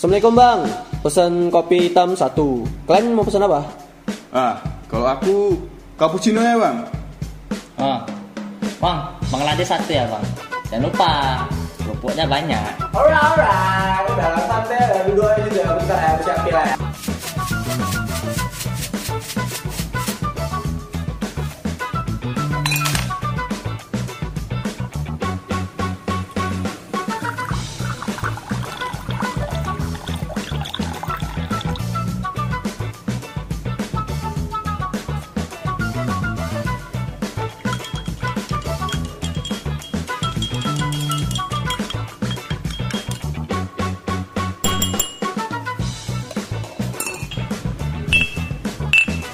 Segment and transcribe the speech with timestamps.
[0.00, 0.60] Assalamualaikum bang,
[1.04, 2.64] pesan kopi hitam satu.
[2.88, 3.68] Kalian mau pesan apa?
[4.32, 4.56] Ah,
[4.88, 5.60] kalau aku
[6.00, 6.88] cappuccino ya bang.
[7.76, 8.00] Oh.
[8.80, 10.24] Bang, Bang Lade satu ya bang.
[10.72, 11.12] Jangan lupa,
[11.84, 12.80] kerupuknya banyak.
[12.96, 14.08] Alright, alright.
[14.08, 15.72] Udah santai, udah dua aja juga.
[15.76, 16.76] Bentar ya, siapin lah ya.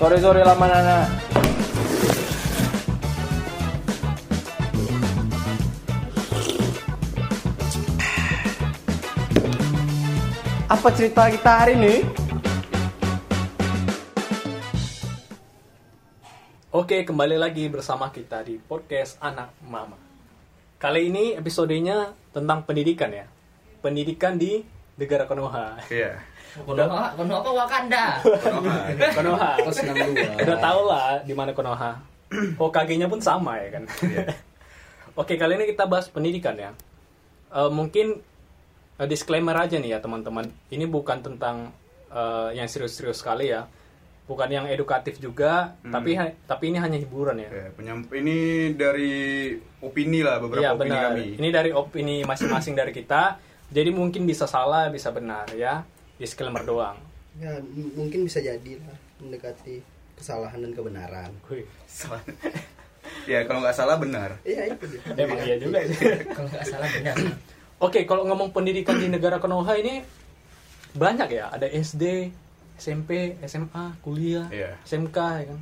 [0.07, 0.99] Sore sore lama nana.
[10.71, 12.07] Apa cerita kita hari ini?
[16.71, 19.99] Oke, kembali lagi bersama kita di podcast Anak Mama.
[20.79, 23.27] Kali ini episodenya tentang pendidikan ya.
[23.83, 24.63] Pendidikan di
[24.95, 25.83] negara Konoha.
[25.91, 26.36] Iya.
[26.63, 28.05] Konoha, Konoha Wakanda.
[29.13, 29.51] Konoha.
[30.39, 31.93] Udah tau lah di mana Konoha.
[32.57, 33.85] Hokage-nya pun sama ya kan.
[35.21, 36.71] Oke, kali ini kita bahas pendidikan ya.
[37.49, 38.21] Eh, mungkin
[38.97, 40.45] eh, disclaimer aja nih ya teman-teman.
[40.69, 41.73] Ini bukan tentang
[42.09, 43.65] eh, yang serius-serius sekali ya.
[44.27, 47.47] Bukan yang edukatif juga, tapi ha- tapi ini hanya hiburan ya.
[47.47, 48.37] Ya, penyamp- ini
[48.75, 51.05] dari opini lah beberapa Iya opini benar.
[51.07, 51.27] kami.
[51.39, 53.39] Ini dari opini masing-masing dari kita.
[53.71, 55.87] Jadi mungkin bisa salah, bisa benar ya.
[56.17, 56.97] Disclaimer doang.
[57.37, 59.81] Ya, m- mungkin bisa jadi lah mendekati
[60.15, 61.31] kesalahan dan kebenaran.
[63.27, 64.35] Ya kalau nggak salah benar.
[64.43, 65.01] Iya itu dia.
[65.17, 65.79] emang iya juga.
[66.35, 67.17] Kalau nggak salah benar.
[67.79, 70.03] Oke, kalau ngomong pendidikan di negara Konoha ini
[70.93, 71.51] banyak ya.
[71.51, 72.31] Ada SD,
[72.77, 74.79] SMP, SMA, kuliah, Iya.
[74.83, 75.59] SMK ya kan.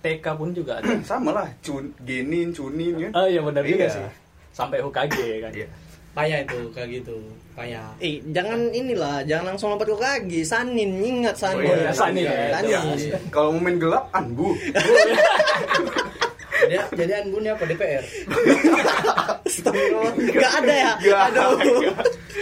[0.00, 0.90] TK pun juga ada.
[1.06, 3.08] Sama lah, cun, genin, cunin ya.
[3.12, 3.94] Oh iya benar juga Iya.
[3.96, 4.06] sih.
[4.50, 5.52] Sampai Hokage ya kan.
[5.52, 5.68] Iya.
[6.20, 7.16] Payah itu kayak gitu
[7.50, 10.40] payah Eh, jangan inilah, jangan langsung lompat ke kaki.
[10.42, 11.64] Sanin, ingat Oh, Sanin.
[11.66, 12.32] iya, Sanin ya.
[12.54, 12.70] Sanin.
[13.08, 14.52] Ya, Kalau mau main gelap, anbu.
[16.60, 18.04] jadi jadi anbun apa DPR.
[20.30, 20.92] Gak ada ya?
[20.96, 21.20] Nggak.
[21.32, 21.56] Aduh.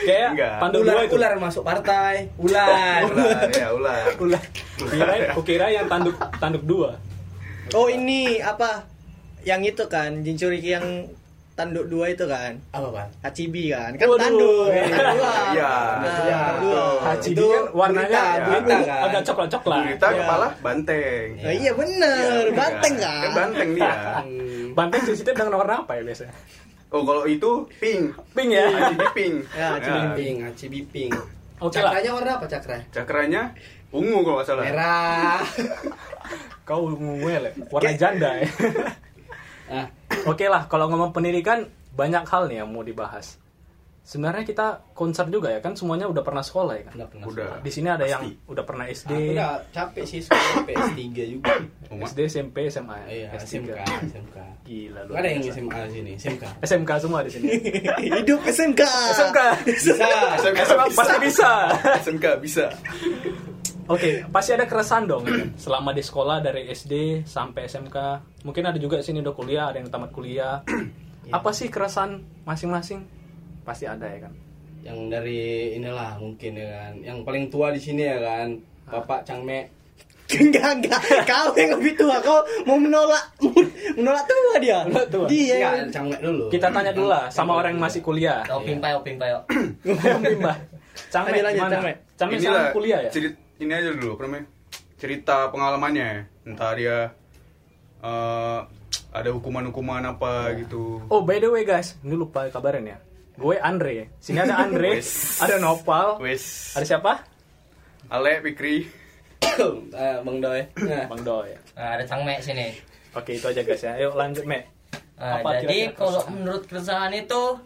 [0.05, 1.15] Kayak panduk ular dua itu.
[1.17, 4.05] ular masuk partai ular Ular, ya ular.
[4.17, 4.43] Ular.
[4.79, 6.91] Kukira, kukira yang tanduk tanduk dua.
[7.73, 8.89] Oh, ini apa?
[9.45, 11.09] Yang itu kan, Jinchuriki yang
[11.59, 12.55] tanduk dua itu kan?
[12.71, 13.91] apa pak Hachibi kan?
[13.95, 14.23] Kan Waduh.
[14.23, 14.67] tanduk.
[15.59, 15.73] Iya.
[15.99, 16.43] Iya.
[17.19, 19.01] Itu kan warnanya gurita, gurita kan.
[19.05, 19.79] agak coklat-coklat.
[19.83, 20.19] Gurita Iya.
[20.19, 21.27] kepala banteng.
[21.37, 23.03] Oh, iya bener, Iya, banteng kan?
[23.03, 23.21] kan?
[23.21, 23.93] Kan banteng dia.
[24.79, 26.31] Banteng sensitif dengan warna apa ya biasanya?
[26.89, 28.15] Oh kalau itu pink.
[28.33, 28.67] Pink ya.
[28.71, 29.35] Haji pink.
[29.51, 30.03] Ya, Haji Ya.
[30.15, 31.13] ping acibi ping
[31.59, 31.91] Oke lah.
[31.91, 33.43] cakranya warna apa cakra Cakranya
[33.91, 34.63] ungu kalau nggak salah.
[34.63, 35.43] merah
[36.69, 37.53] Kau ngumel ya.
[37.69, 38.49] Warna janda ya.
[39.69, 39.87] ah
[40.25, 43.39] Oke lah, kalau ngomong pendidikan banyak hal nih yang mau dibahas.
[44.01, 46.93] Sebenarnya kita konser juga ya kan semuanya udah pernah sekolah ya kan.
[46.97, 47.51] udah pernah Udah.
[47.61, 48.49] Di sini ada yang Pasti.
[48.49, 51.53] udah pernah SD, aku udah capek sih sekolah PS3 juga
[51.93, 52.09] Oh, Mak.
[52.09, 53.45] SD, SMP, SMA, iya S3.
[53.69, 55.43] SMK SMK Gila Nggak ada yang.
[55.45, 57.47] SMA di sini SMK SMK semua di sini.
[58.01, 58.83] Hidup SMK.
[59.13, 59.39] SMK.
[59.69, 59.93] bisa
[60.41, 61.51] SMK SMA pasti bisa.
[62.01, 62.65] SMK bisa.
[63.89, 66.93] Oke, pasti ada keresahan dong ya selama di sekolah dari SD
[67.25, 67.97] sampai SMK.
[68.43, 70.61] Mungkin ada juga di sini udah kuliah, ada yang tamat kuliah.
[71.29, 73.05] Apa sih keresahan masing-masing?
[73.63, 74.35] Pasti ada ya kan.
[74.79, 75.41] yang dari
[75.75, 78.57] inilah mungkin ya kan yang paling tua di sini ya kan
[78.87, 79.67] bapak Cangme
[80.39, 83.21] enggak enggak kau yang lebih tua kau mau menolak
[83.99, 85.27] menolak tua dia Menolak tua?
[85.27, 88.47] dia Enggak, Cangme dulu Kita tanya dulu lah sama orang yang masih kuliah.
[88.47, 89.43] Oping payo, oping payo.
[89.83, 90.57] Mbak.
[91.11, 91.97] Cangme Lanjut, lanjut.
[92.15, 93.11] Cangme Inilah sekarang kuliah ya?
[93.11, 94.47] cerit- ini aja dulu apa namanya?
[94.99, 96.11] Cerita pengalamannya.
[96.47, 96.97] Entah dia
[98.03, 98.61] eh,
[99.11, 101.03] ada hukuman-hukuman apa gitu.
[101.11, 102.99] Oh, by the way guys, ini lupa kabarin ya.
[103.39, 104.11] Gue Andre.
[104.19, 104.99] Sini ada Andre,
[105.39, 106.75] ada Nopal, Wes.
[106.75, 107.23] ada siapa?
[108.11, 108.87] Ale Fikri.
[109.59, 111.51] Eh, Bang Doy nah, Bang Doy.
[111.75, 112.79] Nah, ada Cangme sini.
[113.11, 113.99] Oke, itu aja guys ya.
[113.99, 114.63] Ayo lanjut, Me.
[115.19, 117.59] Nah, Apa jadi kalau menurut keresahan itu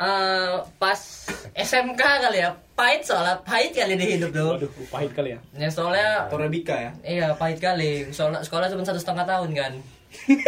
[0.00, 1.00] eh, pas
[1.52, 4.56] SMK kali ya pahit soalnya pahit kali di hidup tuh.
[4.56, 5.38] Waduh, pahit kali ya.
[5.54, 8.08] Ya soalnya Torabika ya iya pahit kali.
[8.08, 9.72] Soalnya sekolah cuma satu setengah tahun kan.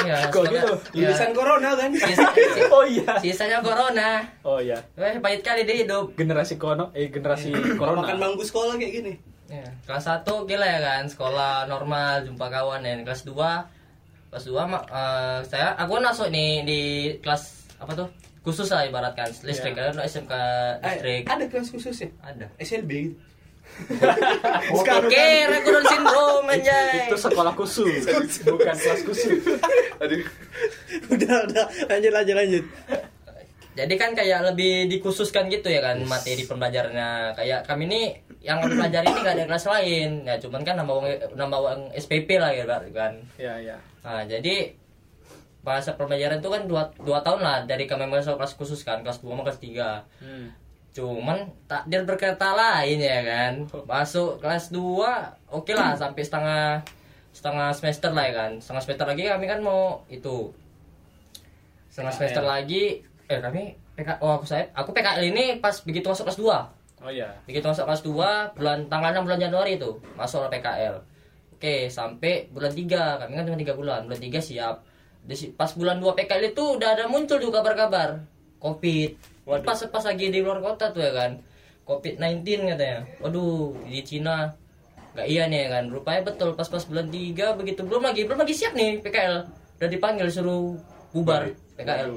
[0.00, 0.72] Iya, Kok gitu?
[0.96, 1.12] iya.
[1.12, 3.20] lulusan corona kan Sisa- si- Oh iya.
[3.20, 4.24] sisanya corona.
[4.40, 4.80] Oh iya.
[4.96, 6.16] Weh, pahit kali di hidup.
[6.16, 8.00] Generasi kono eh generasi corona.
[8.00, 9.12] makan bangku sekolah kayak gini
[9.50, 12.96] Ya, kelas 1 gila ya kan, sekolah normal, jumpa kawan ya.
[13.02, 13.34] Kelas 2
[14.30, 16.80] kelas 2 mak eh, saya aku masuk nih di
[17.18, 17.42] kelas
[17.76, 18.08] apa tuh?
[18.40, 19.92] Khusus lah ibaratkan listrik Iya.
[19.92, 21.22] kan SMK Eh, listrik.
[21.26, 22.08] ada kelas khususnya?
[22.20, 22.46] Ada.
[22.56, 23.16] SLB gitu
[24.74, 25.26] oke
[25.62, 27.06] Down syndrome anjay.
[27.06, 28.02] Itu sekolah khusus,
[28.42, 29.40] bukan kelas khusus.
[30.02, 30.22] Aduh.
[31.08, 31.64] udah udah.
[31.86, 32.64] Lanjut lanjut lanjut.
[33.70, 37.38] Jadi kan kayak lebih dikhususkan gitu ya kan materi pembelajarannya.
[37.38, 38.00] Kayak kami ini
[38.42, 40.10] yang kami pelajari ini gak ada kelas lain.
[40.26, 41.06] Ya cuman kan nambah uang
[41.38, 43.76] nambah uang SPP lah ya kan Ya, ya.
[44.02, 44.74] nah jadi
[45.60, 49.20] bahasa pembelajaran itu kan dua, dua tahun lah dari kami masuk kelas khusus kan kelas
[49.20, 50.48] 2 sama kelas 3 Hmm.
[50.90, 53.52] cuman takdir berkata lain ya kan.
[53.86, 54.80] Masuk kelas 2
[55.48, 56.82] oke lah sampai setengah
[57.30, 58.50] setengah semester lah ya kan.
[58.58, 60.50] Setengah semester lagi kami kan mau itu.
[61.90, 66.26] Setengah semester lagi eh kami PK oh aku saya aku PKL ini pas begitu masuk
[66.26, 67.30] kelas 2 Oh iya.
[67.46, 70.98] begitu masuk kelas 2 bulan tanggal 6 bulan Januari itu masuk PKL
[71.54, 72.90] oke sampai bulan 3
[73.22, 74.00] kami kan cuma 3 bulan.
[74.10, 74.82] Bulan 3 siap
[75.30, 78.18] Di si- pas bulan 2 PKL itu udah ada muncul tuh kabar-kabar.
[78.58, 79.14] Covid.
[79.46, 79.62] Waduh.
[79.62, 81.38] pas pas lagi di luar kota tuh ya kan.
[81.86, 83.06] Covid 19 katanya.
[83.22, 84.50] Waduh di Cina.
[85.14, 85.84] Nggak iya nih ya kan.
[85.86, 87.86] Rupanya betul pas pas bulan 3 begitu.
[87.86, 89.46] Belum lagi belum lagi siap nih PKL
[89.80, 90.76] udah dipanggil suruh
[91.10, 92.10] bubar PKL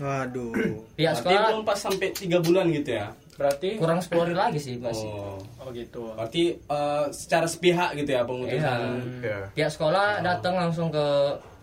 [0.00, 0.56] waduh.
[0.96, 3.12] Pihak Berarti sekolah belum pas sampai tiga bulan gitu ya?
[3.36, 3.76] Berarti?
[3.76, 5.36] Kurang 10 hari lagi sih masih oh.
[5.60, 6.16] Oh gitu.
[6.16, 8.80] berarti eh, secara sepihak gitu ya pemutusan
[9.20, 9.52] Ya.
[9.52, 11.04] pihak sekolah datang langsung ke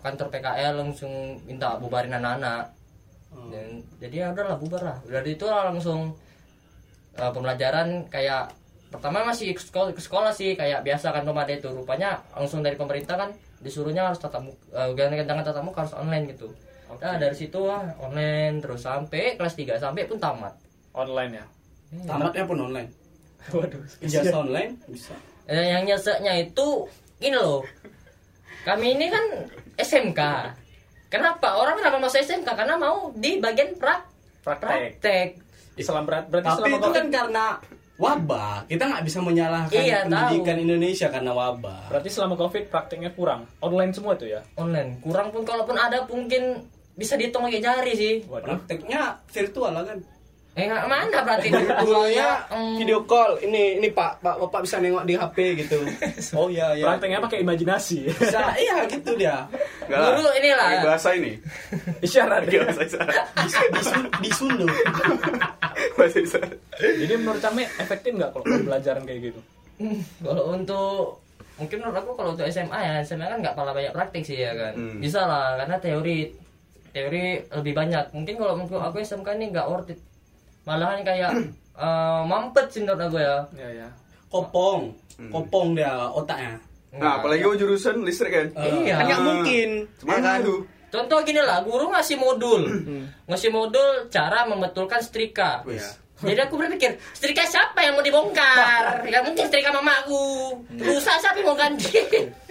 [0.08, 1.12] kantor PKL langsung
[1.44, 2.72] minta bubarin anak-anak.
[3.52, 6.16] Dan jadi ya udahlah bubar lah dari itu lah langsung
[7.20, 8.48] uh, pembelajaran kayak
[8.88, 11.68] pertama masih ke sekolah, ke sekolah sih kayak biasa kan nomade itu.
[11.68, 16.32] Rupanya langsung dari pemerintah kan disuruhnya harus tatap muka uh, jangan tatap muka harus online
[16.32, 16.48] gitu.
[16.88, 20.56] Nah dari situ ah, online terus sampai kelas 3 sampai pun tamat.
[20.96, 21.46] Online ya.
[22.08, 22.88] tamatnya pun online?
[23.54, 23.80] Waduh.
[24.00, 24.72] ijazah online?
[24.88, 25.12] Bisa.
[25.48, 26.88] Eh, yang nyeseknya itu
[27.20, 27.64] ini loh
[28.68, 29.24] kami ini kan
[29.74, 30.20] SMK
[31.08, 34.04] kenapa orang kenapa masuk SMK karena mau di bagian prak
[34.44, 34.68] Praktek.
[35.00, 35.28] praktek
[35.74, 37.46] Islam berat berarti tapi selama itu kan karena
[37.96, 40.64] wabah kita nggak bisa menyalahkan Iya, pendidikan tahu.
[40.64, 43.42] Indonesia karena wabah berarti selama Covid prakteknya kurang.
[43.58, 44.40] Online semua itu ya.
[44.54, 46.62] online kurang pun kalaupun ada mungkin
[46.94, 48.42] bisa dihitung pakai jari sih Waduh.
[48.44, 49.98] prakteknya virtual lah kan
[50.58, 52.74] eh nggak mana praktek virtualnya Hmm.
[52.74, 55.78] video call ini ini pak pak bapak bisa nengok di HP gitu
[56.38, 58.10] oh iya iya Prakteknya pakai imajinasi.
[58.10, 59.46] bisa iya gitu dia
[59.80, 60.10] Enggak lah.
[60.12, 60.66] Guru inilah.
[60.68, 61.32] Pakai bahasa ini.
[62.04, 62.42] Isyarat.
[62.42, 63.14] Pakai bahasa isyarat.
[63.72, 64.66] Disun- disundo
[65.96, 66.52] Bahasa isyarat.
[66.76, 69.40] Jadi menurut kami efektif nggak kalau pembelajaran kayak gitu?
[70.18, 71.22] kalau untuk
[71.54, 74.50] mungkin menurut aku kalau untuk SMA ya SMA kan nggak kalah banyak praktik sih ya
[74.52, 74.98] kan Hmm.
[74.98, 76.18] bisa lah karena teori
[76.88, 80.02] teori lebih banyak mungkin kalau menurut aku SMK ini nggak worth it
[80.68, 81.32] malahan kayak
[81.84, 83.36] eh, mampet sih menurut aku ya.
[83.56, 83.88] Ya ya.
[84.28, 84.92] kopong.
[85.32, 86.60] Kopong dia otaknya.
[86.94, 88.46] Nah, apalagi mau jurusan listrik kan?
[88.60, 89.00] iya.
[89.00, 89.68] kan nggak mungkin.
[90.00, 90.40] Cuman ya kan?
[90.44, 90.60] aduh.
[90.88, 92.62] contoh gini lah guru ngasih modul.
[93.28, 95.64] Ngasih modul cara membetulkan setrika.
[95.64, 95.96] Wis.
[96.18, 99.04] jadi aku berpikir setrika siapa yang mau dibongkar?
[99.08, 100.56] Ya mungkin setrika mamaku.
[100.80, 101.92] Rusak siapa yang mau ganti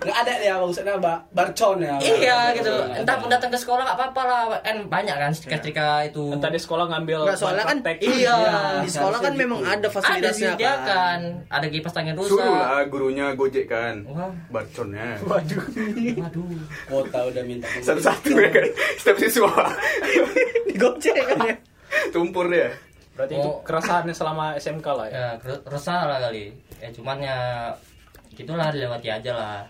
[0.00, 3.20] nggak ada dia maksudnya ba barcon ya iya gitu entah ada.
[3.20, 6.84] pun datang ke sekolah nggak apa-apa lah kan banyak kan setrika-setrika itu Entah di sekolah
[6.86, 8.08] ngambil Nggak, soalnya kan praktek.
[8.10, 8.38] iya
[8.80, 9.68] di sekolah kan harusnya memang gitu.
[9.68, 13.94] ada ada fasilitasnya kan disediakan ada kipas angin rusak Suruh lah gurunya gojek kan.
[14.06, 14.32] Wah.
[14.48, 15.20] Barconnya.
[15.22, 15.62] Waduh.
[16.16, 16.48] waduh
[16.86, 18.64] kota udah minta Satu-satu ya kan.
[18.96, 19.52] Setiap siswa.
[20.66, 21.56] digocek kan ya
[21.94, 22.10] Oh.
[22.12, 22.74] Tumpur dia.
[23.14, 25.14] Berarti itu keresahannya selama SMK lah ya.
[25.14, 27.38] ya ker- resah lah kali ya cuman ya
[28.34, 29.60] gitulah dilewati aja lah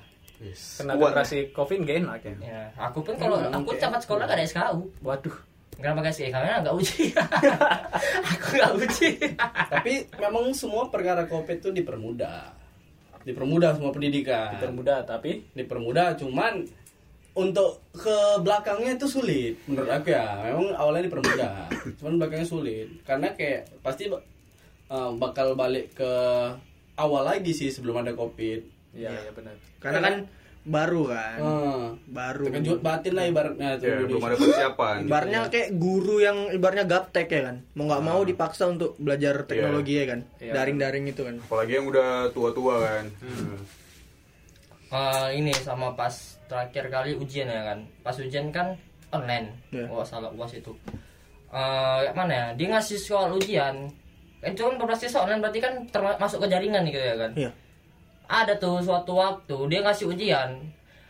[0.45, 1.15] Kena Kuat.
[1.15, 2.35] generasi Covid gak enak ya.
[2.43, 5.37] ya aku pun kalau aku cepat sekolah gak ada SKU Waduh.
[5.75, 6.23] Kenapa guys?
[6.23, 7.11] Karena nggak uji.
[8.31, 9.09] aku nggak uji.
[9.75, 12.55] tapi memang semua perkara covid itu dipermudah
[13.25, 16.63] dipermudah semua pendidikan Dipermudah tapi dipermudah cuman
[17.35, 18.17] untuk ke
[18.47, 21.67] belakangnya itu sulit menurut aku ya memang awalnya dipermudah
[21.99, 26.13] cuman belakangnya sulit karena kayak pasti uh, bakal balik ke
[26.97, 29.59] awal lagi sih sebelum ada covid Iya, iya benar.
[29.77, 30.17] karena kan
[30.65, 34.09] baru kan uh, baru terkejut batin lah ibaratnya tuh Ya, Indonesia.
[34.09, 34.97] belum ada persiapan.
[35.05, 39.95] ibaratnya kayak guru yang ibaratnya gaptek ya kan mau nggak mau dipaksa untuk belajar teknologi
[39.95, 40.53] ya kan Iya.
[40.53, 43.05] daring-daring itu kan Apalagi yang udah tua-tua kan.
[43.21, 43.59] Hmm.
[44.89, 46.15] Eh, ini sama pas
[46.47, 47.83] terakhir kali ujian ya kan.
[48.01, 48.79] Pas ujian kan
[49.11, 49.51] online.
[49.69, 49.91] Iya.
[49.91, 50.71] Oh salah uas itu.
[51.51, 52.47] Eh, kayak mana ya?
[52.55, 53.91] Dia ngasih soal ujian.
[54.47, 57.31] Itu kan berbasis online berarti kan termasuk ke jaringan gitu ya kan.
[57.35, 57.51] iya
[58.25, 60.51] Ada tuh suatu waktu dia ngasih ujian.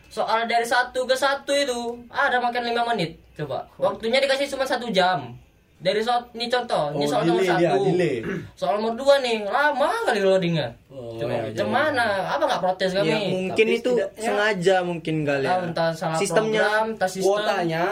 [0.07, 3.15] Soal dari satu ke satu itu ada makan lima menit.
[3.33, 3.67] Coba.
[3.75, 5.35] Waktunya dikasih cuma satu jam.
[5.75, 7.83] Dari soal ini contoh, ini Oh, soal nomor dia, satu.
[7.85, 8.15] delay.
[8.55, 10.71] Soal nomor dua nih, lama kali loadingnya.
[10.87, 11.75] Oh, Coba, iya, macam iya.
[11.75, 12.05] mana?
[12.31, 13.11] Apa nggak protes kami?
[13.11, 17.27] ya mungkin Tapi itu sengaja mungkin kali ya entah salah sistemnya program, entah sistem.
[17.27, 17.83] kuotanya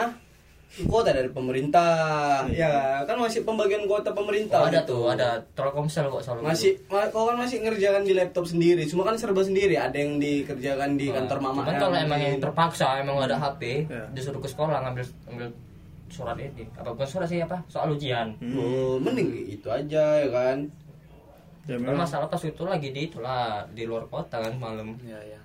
[0.76, 4.98] kuota dari pemerintah ya kan masih pembagian kuota pemerintah Oh, ada gitu.
[4.98, 6.42] tuh, ada Telkomsel kok selalu.
[6.44, 10.18] masih ma- kau kan masih ngerjakan di laptop sendiri cuma kan serba sendiri ada yang
[10.18, 14.02] dikerjakan di kantor mama Cuman kalau emang yang terpaksa emang ada HP, Ya.
[14.10, 15.48] disuruh ke sekolah ngambil ngambil
[16.10, 16.66] surat ini.
[16.72, 17.62] Apa bukan surat sih apa?
[17.68, 18.34] Soal ujian.
[18.52, 20.58] oh, mending itu aja ya kan
[21.64, 22.02] Ya, memang.
[22.02, 24.98] masalah pas itu lagi di itulah di luar kota kan malam.
[25.00, 25.40] Ya, ya.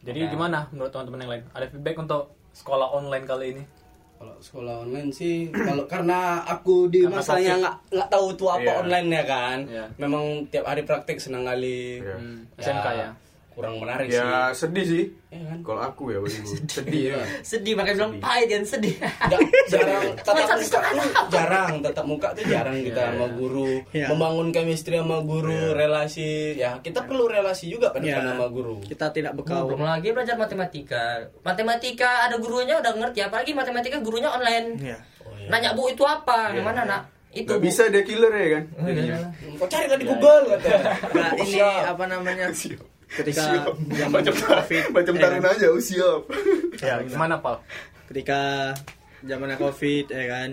[0.00, 1.42] Jadi gimana menurut teman-teman yang lain?
[1.50, 3.64] Ada feedback untuk sekolah online kali ini?
[4.14, 8.62] Kalau sekolah online sih kalau karena aku di Karena masanya nggak nggak tahu tuh apa
[8.64, 8.80] Iya.
[8.80, 9.84] online ya kan Iya.
[9.96, 12.16] memang tiap hari praktek senang kali Iya.
[12.16, 13.08] Hmm, SMK ya.
[13.54, 15.04] Kurang menarik Ya sih sedih sih.
[15.30, 15.58] Iya kan?
[15.62, 16.58] Kalau aku ya bagi gue.
[16.76, 17.22] Sedih ya.
[17.40, 18.94] Sedih makanya bilang pahit dan sedih.
[18.98, 24.06] Nggak, jarang tatap satu muka tuh jarang tatap muka tuh jarang kita sama guru Iya.
[24.10, 28.20] membangun chemistry sama guru relasi ya kita perlu relasi juga kan Iya.
[28.20, 29.66] sama guru Kita tidak bekal.
[29.66, 31.22] Belum lagi belajar matematika.
[31.40, 34.78] Matematika ada gurunya udah ngerti apalagi matematika gurunya online.
[34.78, 34.98] Iya.
[35.44, 36.50] Nanya Bu itu apa?
[36.50, 37.02] Gimana nak?
[37.30, 38.64] Itu Gak bisa dia killer ya kan?
[38.78, 39.18] Oh, iya.
[39.58, 42.46] kau cari lah di Google katanya Nah, ini apa namanya?
[43.14, 45.54] Ketika zaman Macam Covid, macam ya tangan kan?
[45.54, 46.22] aja, oh siap.
[46.82, 47.62] Ya, gimana, Pak?
[48.10, 48.72] ketika
[49.24, 50.50] zamannya Covid ya kan.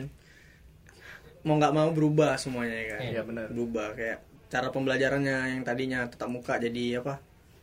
[1.41, 2.99] Mau nggak mau berubah semuanya ya kan.
[3.01, 3.45] Iya, benar.
[3.49, 4.19] Berubah kayak
[4.51, 7.17] cara pembelajarannya yang tadinya tatap muka jadi apa?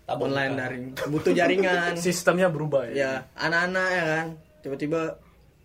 [0.04, 0.60] Tatap online muka.
[0.66, 0.84] daring.
[1.14, 1.92] Butuh jaringan.
[2.04, 2.94] Sistemnya berubah ya.
[2.94, 4.26] ya, anak-anak ya kan.
[4.66, 5.00] Tiba-tiba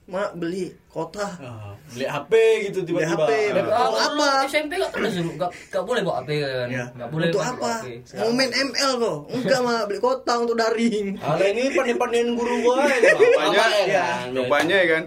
[0.03, 1.23] Mak beli kota.
[1.39, 2.31] Ah, beli HP
[2.67, 3.63] gitu Beli tiba-tiba HP, Ah.
[3.63, 4.27] Ah, Mau dulu apa?
[4.45, 6.85] SMP gak pernah suruh, gak, gak boleh bawa HP kan Ya.
[6.91, 7.71] Gak boleh untuk apa?
[7.79, 7.87] HP.
[8.19, 9.17] Mau main ML kok?
[9.31, 11.07] Enggak mah beli kota untuk daring.
[11.17, 12.95] Ala ini pandai-pandaiin guru gua ya.
[13.15, 14.25] Rupanya, ya kan?
[14.35, 15.03] rupanya ya kan.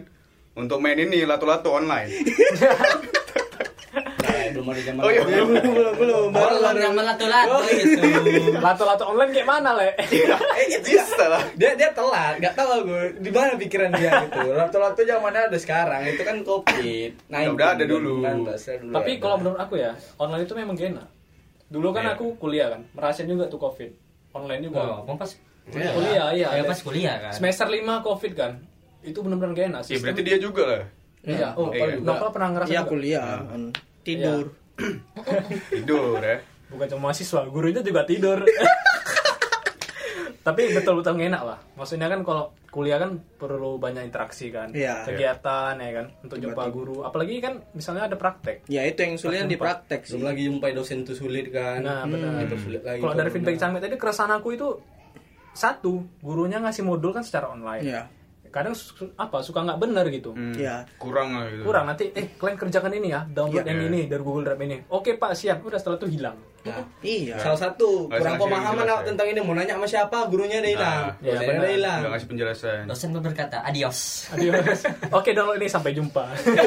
[0.57, 2.09] Untuk main ini lato-lato online.
[4.57, 5.23] Belum ada zaman Oh iya.
[5.23, 6.27] belum belum belum.
[6.33, 8.01] Baru Orang yang lato-lato gitu
[8.57, 9.89] Lato-lato online kayak mana, Le?
[10.57, 11.45] Eh, itu Bisa lah.
[11.53, 16.01] dia dia telat nggak tahu gue di mana pikiran dia gitu lato-lato zamannya ada sekarang
[16.07, 18.25] itu kan covid nah Ya udah ada dulu.
[18.67, 21.09] Tapi kalau menurut aku ya, online itu memang gak enak.
[21.67, 22.15] Dulu kan Iya.
[22.15, 23.91] aku kuliah kan, merasain juga tuh Covid.
[24.33, 25.03] Online juga.
[25.03, 25.31] Kamu pas
[25.67, 26.49] Kuliah, iya.
[26.53, 28.53] Ya pas kuliah kan Semester 5 Covid kan.
[29.01, 29.81] Itu benar-benar gak enak.
[29.81, 30.83] Ya Sistem- berarti dia juga lah.
[31.23, 31.99] Iya, oh, Iya.
[31.99, 33.63] kalau Nopal pernah ngerasa Iya kuliah, kan.
[34.07, 34.47] Tidur.
[35.75, 36.39] Tidur ya.
[36.71, 38.45] Bukan cuma mahasiswa, gurunya juga tidur.
[40.47, 41.59] Tapi betul-betul enak lah.
[41.75, 44.71] Maksudnya kan kalau kuliah kan perlu banyak interaksi kan.
[44.71, 45.03] Iya.
[45.03, 47.03] Kegiatan ya kan untuk jumpa guru.
[47.03, 48.63] Apalagi kan misalnya ada praktek.
[48.71, 50.15] Ya itu yang sulit di praktek sih.
[50.15, 52.47] belum lagi jumpai dosen tuh sulit kan Nah, benar.
[52.47, 54.69] itu sulit lagi Kalau dari feedback Cangmet tadi keresahan aku itu
[55.57, 57.83] satu, gurunya ngasih modul kan secara online.
[57.83, 58.03] Iya.
[58.57, 60.33] Kadang su- apa suka nggak benar gitu.
[60.33, 60.89] Hmm, Iya.
[60.97, 61.63] Kurang lah gitu.
[61.63, 63.71] Kurang nanti eh kalian kerjakan ini ya, download Iya.
[63.71, 64.77] yang ini dari Google Drive ini.
[64.89, 65.61] Oke Pak, siap.
[65.61, 66.41] Udah setelah itu hilang.
[66.65, 67.39] Nah, Iya.
[67.39, 69.07] salah satu Nggak kurang pemahaman jelas, ya.
[69.07, 72.29] tentang ini mau nanya sama siapa gurunya ada hilang Nah, iya, ada hilang Nggak ngasih
[72.29, 72.83] penjelasan.
[72.87, 73.99] Dosen pun berkata adios
[74.29, 74.81] Adios.
[75.13, 76.25] Oke, download ini sampai jumpa.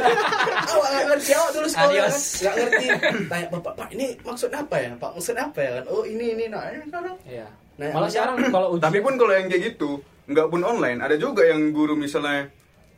[0.69, 2.15] awak nggak ngerti awak dulu sekolah Adios.
[2.15, 2.85] kan nggak ngerti
[3.25, 6.45] tanya bapak pak ini maksud apa ya pak maksud apa ya kan oh ini ini
[6.47, 7.47] nah ini sekarang Iya.
[7.75, 11.15] Nah, Malah sekarang kalau ujian Tapi pun kalau yang kayak gitu, nggak pun online, ada
[11.15, 12.47] juga yang guru misalnya,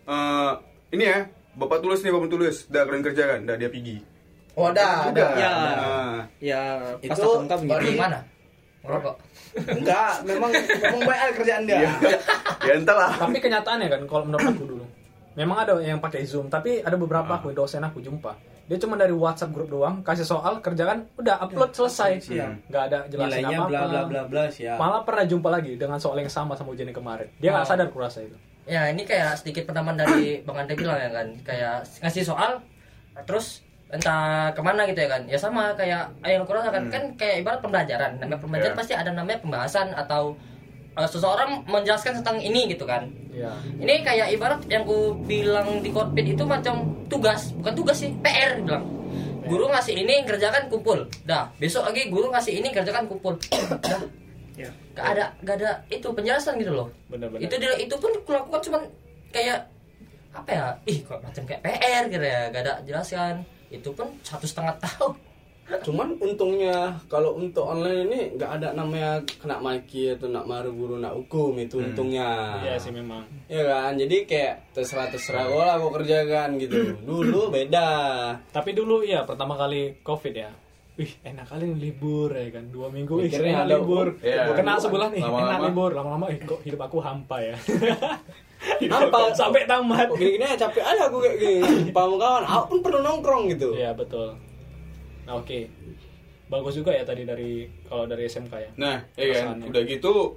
[0.03, 0.51] eh
[0.91, 1.23] ini ya,
[1.53, 3.97] bapak tulis nih, bapak tulis, dah kalian kerjakan, dah dia pergi.
[4.51, 5.49] oh ada ada Ya.
[5.49, 6.61] Nah, Ya
[6.99, 7.87] pas Itu baru- begitu.
[7.87, 8.19] Di mana?
[8.81, 9.15] Ngerokok
[9.51, 11.83] enggak memang memang baik kerjaan dia
[12.61, 13.13] ya entahlah.
[13.13, 14.85] tapi kenyataannya kan kalau menurut aku dulu
[15.33, 18.31] memang ada yang pakai zoom tapi ada beberapa aku dosen aku jumpa
[18.71, 22.23] dia cuma dari WhatsApp grup doang kasih soal kerjakan udah upload selesai.
[22.23, 22.71] Siap.
[22.71, 24.79] nggak ada jelasin nilainya apa bla bla bla bla siap.
[24.79, 27.27] Malah pernah jumpa lagi dengan soal yang sama sama ujian yang kemarin.
[27.37, 27.69] Dia nggak Oh.
[27.69, 28.39] sadar kurasa itu.
[28.63, 31.27] Ya ini kayak sedikit pendaman dari Bang Ande bilang ya kan.
[31.43, 32.63] Kayak ngasih soal
[33.21, 33.59] Terus
[33.91, 35.27] entah ke mana gitu ya kan.
[35.27, 36.83] Ya sama kayak ayat Al-Quran kan.
[36.87, 38.11] Kan kayak ibarat pembelajaran.
[38.17, 38.79] Namanya pembelajaran Ya.
[38.79, 40.39] pasti ada namanya pembahasan Atau
[40.91, 43.07] eh, seseorang menjelaskan tentang ini gitu kan.
[43.31, 48.11] Ya Ini kayak ibarat yang ku bilang di kokpit itu macam tugas Bukan tugas sih,
[48.19, 48.83] PR bilang.
[49.41, 51.07] Guru ngasih ini kerjakan kumpul.
[51.25, 53.35] Dah, besok lagi guru ngasih ini kerjakan kumpul.
[53.81, 54.03] Dah,
[54.51, 54.67] Ya.
[54.93, 56.91] gak ada gak ada itu penjelasan gitu loh.
[57.07, 57.41] Benar-benar.
[57.41, 58.81] Itu dia itu pun kulakukan cuman
[59.31, 59.63] kayak
[60.31, 60.65] apa ya?
[60.85, 63.41] Ih kok macam kayak PR gitu ya gak ada jelasan.
[63.71, 65.15] Itu pun satu setengah tahun
[65.79, 70.95] cuman untungnya kalau untuk online ini nggak ada namanya kena maki atau nak marah guru
[70.95, 75.75] nak hukum itu untungnya iya sih memang ya kan jadi kayak terserah terserah gue lah
[75.77, 77.89] gue kerjakan gitu dulu beda
[78.49, 80.51] tapi dulu ya pertama kali covid ya
[80.91, 84.07] Wih, enak kali nih libur ya kan dua minggu, Mikirnya enak ada- libur.
[84.19, 84.53] Iya.
[84.53, 85.65] Kena sebulan nih, enak Lama-lama.
[85.65, 85.91] libur.
[85.95, 87.55] Lama-lama, eh kok hidup aku hampa ya.
[88.91, 89.33] Hampa.
[89.33, 90.05] sampai tamat.
[90.05, 91.59] kok gini gini capek aja aku kayak gini
[91.95, 94.35] paham kawan aku pun perlu nongkrong gitu Iya betul.
[95.31, 95.59] Nah oke,
[96.45, 98.71] bagus juga ya tadi dari kalau dari SMK ya.
[98.75, 100.35] Nah, iya kan, udah gitu,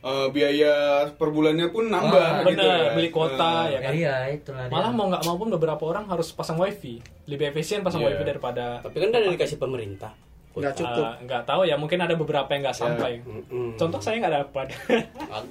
[0.00, 0.74] eh, biaya
[1.10, 2.94] per bulannya pun nambah Ah, gitu bener, kan.
[2.94, 3.92] beli kuota Eh, ya kan.
[3.94, 4.72] iya itulah dia.
[4.72, 6.96] Malah mau nggak mau pun beberapa orang harus pasang wifi.
[7.24, 8.08] Lebih efisien pasang Iya.
[8.10, 10.12] wifi daripada Tapi kan udah dikasih pemerintah.
[10.54, 13.18] nggak cukup Ah, nggak tahu ya mungkin ada beberapa yang nggak sampai.
[13.20, 13.74] Mm-mm.
[13.74, 14.66] Contoh saya nggak dapat.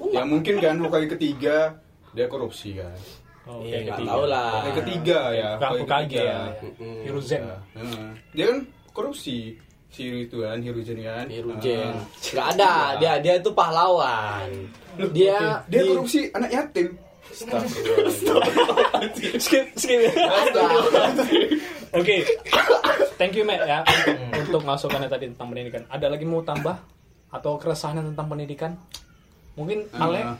[0.10, 1.76] Ya mungkin kan Hokage ketiga
[2.10, 2.94] dia korupsi kan
[3.46, 4.10] oh, Iya, nggak ketiga.
[4.10, 4.52] tahu lah.
[4.56, 6.22] Hokage ketiga ya Hokage ketiga.
[6.24, 6.40] ya.
[6.60, 6.98] Mm-mm.
[7.04, 7.42] Hiruzen.
[7.74, 8.06] Heeh.
[8.32, 8.60] dia kan
[8.90, 9.38] korupsi
[9.90, 11.92] si itu kan Hiruzen kan Hirujen.
[11.92, 12.06] Ah.
[12.34, 14.50] Nggak ada, dia dia itu pahlawan.
[15.12, 16.88] Dia dia di- korupsi anak yatim
[19.36, 20.00] skip skip.
[21.92, 22.16] Oke.
[23.16, 23.80] Thank you Matt ya
[24.36, 25.84] untuk masukannya tadi tentang pendidikan.
[25.88, 26.76] Ada lagi mau tambah
[27.30, 28.72] atau keresahan tentang pendidikan?
[29.54, 30.36] Mungkin Ale Ah.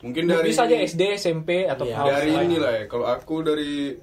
[0.00, 1.96] Mungkin dari bisa aja SD, SMP atau Iya.
[1.96, 3.98] hal dari ini lah ya kalau aku dari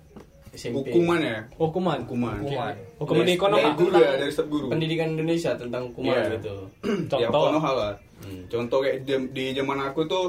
[0.51, 0.75] SMP.
[0.81, 1.97] hukuman ya Hukuman.
[2.01, 2.73] hukuman Hukuman.
[2.97, 3.69] Hukuman di dari Konoha.
[3.73, 6.31] guru ya dari setiap guru pendidikan Indonesia tentang hukuman Iya.
[6.33, 6.55] gitu.
[7.15, 7.41] ya Contoh.
[7.45, 7.93] Konoha lah
[8.45, 10.25] contoh kayak jam- di zaman aku tuh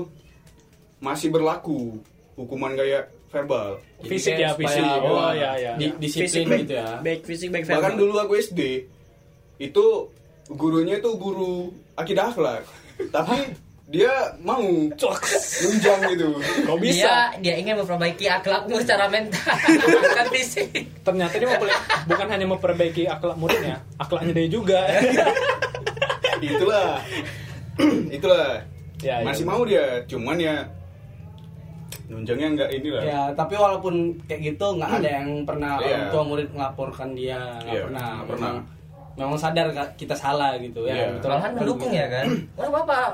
[0.99, 1.97] masih berlaku
[2.35, 4.83] hukuman kayak verbal Jadi Fisik ya, fisik.
[4.83, 5.73] apa, Oh, ya, ya.
[5.75, 6.89] di- disiplin fisik gitu ya.
[7.01, 8.01] baik fisik baik bahkan verbal.
[8.03, 8.61] dulu aku SD
[9.59, 9.85] itu
[10.49, 12.63] gurunya tuh guru akidah akhlak
[13.15, 13.51] tapi
[13.87, 16.27] dia mau nunjang gitu
[16.67, 17.31] Kok bisa?
[17.33, 19.55] dia dia ingin memperbaiki akhlakmu secara mental
[20.03, 21.63] bukan fisik Ternyata dia mau
[22.05, 24.81] bukan hanya memperbaiki akhlak muridnya, akhlaknya dia juga.
[26.39, 26.99] itulah
[28.09, 28.59] itulah
[28.99, 29.25] Ya, ya.
[29.25, 30.57] masih mau dia cuman ya
[32.07, 35.85] nunjangnya nggak inilah Ya, tapi walaupun kayak gitu nggak ada yang pernah Iya.
[35.85, 38.09] orang tua murid melaporkan dia, nggak Iya, pernah.
[38.17, 38.51] nggak pernah.
[38.51, 38.65] Memang,
[39.17, 40.97] memang sadar kita salah gitu Iya.
[40.97, 41.07] ya.
[41.13, 41.29] betul.
[41.31, 42.27] malahan mendukung ya kan
[42.59, 43.05] wah bapak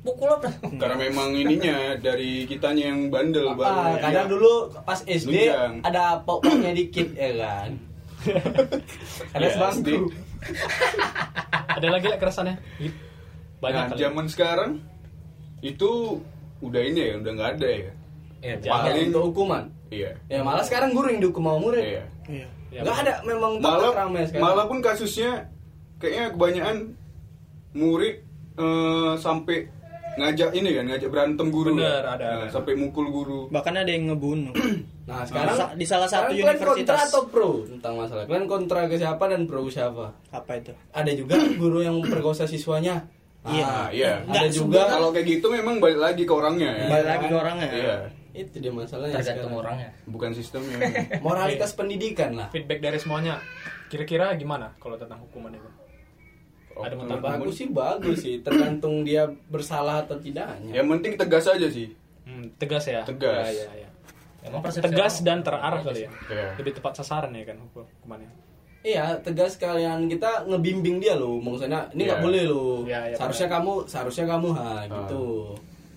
[0.00, 5.00] pukul apa karena memang ininya dari kitanya yang bandel Ah, baru kadang dia- dulu pas
[5.02, 5.34] SD
[5.80, 7.70] ada pokoknya dikit ya kan.
[9.34, 9.78] ada Ya, sebangku.
[9.78, 9.88] SD.
[11.68, 12.56] Ada lagi lah keresahannya?
[13.58, 13.98] Banyak nah kali.
[14.00, 14.70] zaman sekarang
[15.60, 16.22] itu
[16.60, 17.90] udah ini ya udah nggak ada ya
[18.40, 19.62] ya, Paling Paling- untuk hukuman.
[19.88, 21.82] iya Ya malah sekarang guru yang dihukum sama murid.
[21.84, 22.46] iya Iya.
[22.70, 24.44] Ya, Nggak ada memang malah ramai sekarang.
[24.44, 25.48] malah pun kasusnya
[25.96, 26.76] kayaknya kebanyakan
[27.72, 28.14] murid
[28.56, 29.70] eh, sampai
[30.18, 32.14] ngajak ini kan ngajak berantem guru Bener, kan.
[32.14, 32.50] ada, Nah, ada.
[32.50, 34.52] sampai mukul guru bahkan ada yang ngebunuh
[35.08, 37.08] Nah, sekarang Sa- di salah satu kalian kontra universitas.
[37.08, 38.22] atau pro tentang masalah.
[38.24, 40.12] Kalian kontra ke siapa dan pro ke siapa?
[40.28, 43.08] apa itu Ada juga guru yang memperkosa siswanya.
[43.40, 43.64] Iya.
[43.64, 47.08] nah, iya Ada Nggak, juga kalau kayak gitu memang balik lagi ke orangnya ya balik
[47.08, 47.96] lagi ke orangnya iya
[48.36, 49.14] itu dia masalahnya.
[49.14, 49.62] tergantung sekarang.
[49.64, 50.76] orangnya bukan sistemnya
[51.18, 52.46] Moralitas pendidikan lah.
[52.50, 53.40] feedback dari semuanya.
[53.86, 55.68] Kira-kira gimana kalau tentang hukuman itu?
[56.78, 57.28] Oh, Ada tambah?
[57.36, 60.70] Aku sih bagus sih, tergantung dia bersalah atau tidaknya.
[60.72, 61.90] yang penting tegas aja sih
[62.22, 63.02] Hmm, tegas ya.
[63.02, 63.50] Tegas.
[63.50, 63.88] Ya, ya, ya.
[64.44, 66.10] emang persepsi Tegas orang- dan terarah kali ya.
[66.28, 66.48] Iya.
[66.54, 68.30] Lebih tepat sasaran ya kan hukum- hukumannya.
[68.78, 71.36] Iya, tegas kalian kita ngebimbing dia loh.
[71.36, 72.24] Maksudnya ini nggak Iya.
[72.24, 72.78] boleh loh.
[72.84, 75.24] Iya, iya, seharusnya kamu, seharusnya kamu ha gitu.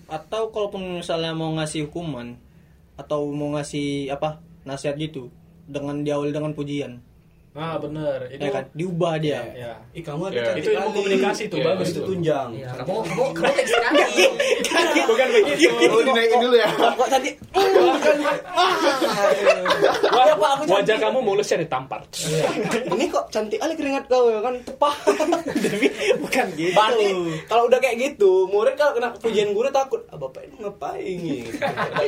[0.08, 2.36] atau kalaupun misalnya mau ngasih hukuman
[2.94, 5.32] atau mau ngasih apa nasihat gitu
[5.64, 7.00] dengan diawali dengan pujian
[7.52, 8.32] Ah bener.
[8.32, 9.76] Itu ya kan diubah dia ya.
[9.92, 10.44] Ih kamu ada Iya.
[10.48, 12.06] cantik Itu ilmu komunikasi tuh, Iya, bagus itu tuh.
[12.08, 12.48] tunjang.
[12.54, 14.24] Iya, kamu kamu kamu sekali
[15.04, 15.68] Bukan begitu.
[15.84, 17.30] oh dinaikin dulu ya Kok tadi?
[20.34, 22.00] Wah, wajah kamu mulusnya ditampar.
[22.14, 22.46] Iya.
[22.88, 24.94] Ini kok cantik kali keringat kau ya kan tepah.
[25.62, 25.86] tapi
[26.18, 27.14] bukan gitu Balik.
[27.46, 30.00] Kalau udah kayak gitu, murid kalau kena pujian guru takut.
[30.08, 31.36] Ah, bapak ini ngapain ini?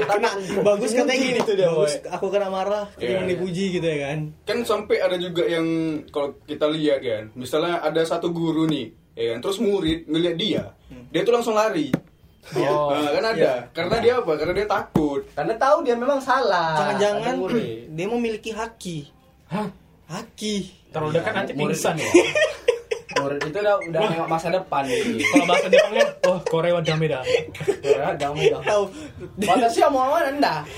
[0.04, 0.30] kena
[0.60, 1.68] bagus katanya gini Gitu dia,
[2.08, 3.26] aku kena marah Iya.
[3.26, 5.66] dipuji gitu ya kan kan sampai ada juga yang
[6.08, 10.62] kalau kita lihat kan misalnya ada satu guru nih ya kan terus murid ngeliat dia
[11.08, 11.90] dia tuh langsung lari
[12.52, 12.92] Oh.
[12.92, 16.76] Nah, kan ada karena dia apa karena dia takut Karena tahu dia memang salah.
[16.76, 17.40] jangan-jangan
[17.88, 19.08] dia memiliki haki
[19.48, 19.64] Hah?
[20.04, 21.72] haki Terlalu dekat nanti Murid.
[21.72, 22.04] pingsan ya.
[23.14, 25.22] Murid itu udah udah nengok masa depan gitu.
[25.22, 27.20] Kalau bahasa Jepangnya, oh Korea wa dameda.
[27.84, 28.64] Ya, damai dong.
[28.64, 28.82] tahu
[29.92, 30.64] mau anda.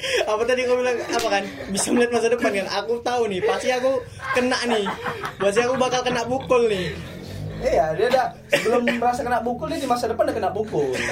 [0.00, 3.68] apa tadi kau bilang apa kan bisa melihat masa depan kan aku tahu nih pasti
[3.68, 4.00] aku
[4.32, 4.88] kena nih
[5.36, 6.96] pasti aku bakal kena pukul nih
[7.60, 10.96] Iya, dia udah sebelum merasa kena pukul dia di masa depan udah kena pukul.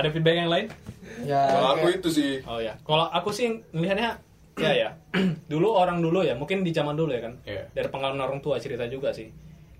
[0.00, 0.72] Ada feedback yang lain?
[1.20, 1.44] Ya.
[1.52, 4.16] kalau aku itu sih Oh ya, kalau aku sih ngelihatnya
[4.56, 4.88] ya ya.
[5.52, 7.34] dulu orang dulu ya, mungkin di zaman dulu ya kan.
[7.42, 7.68] Iya.
[7.70, 9.30] Dari pengalaman orang tua cerita juga sih.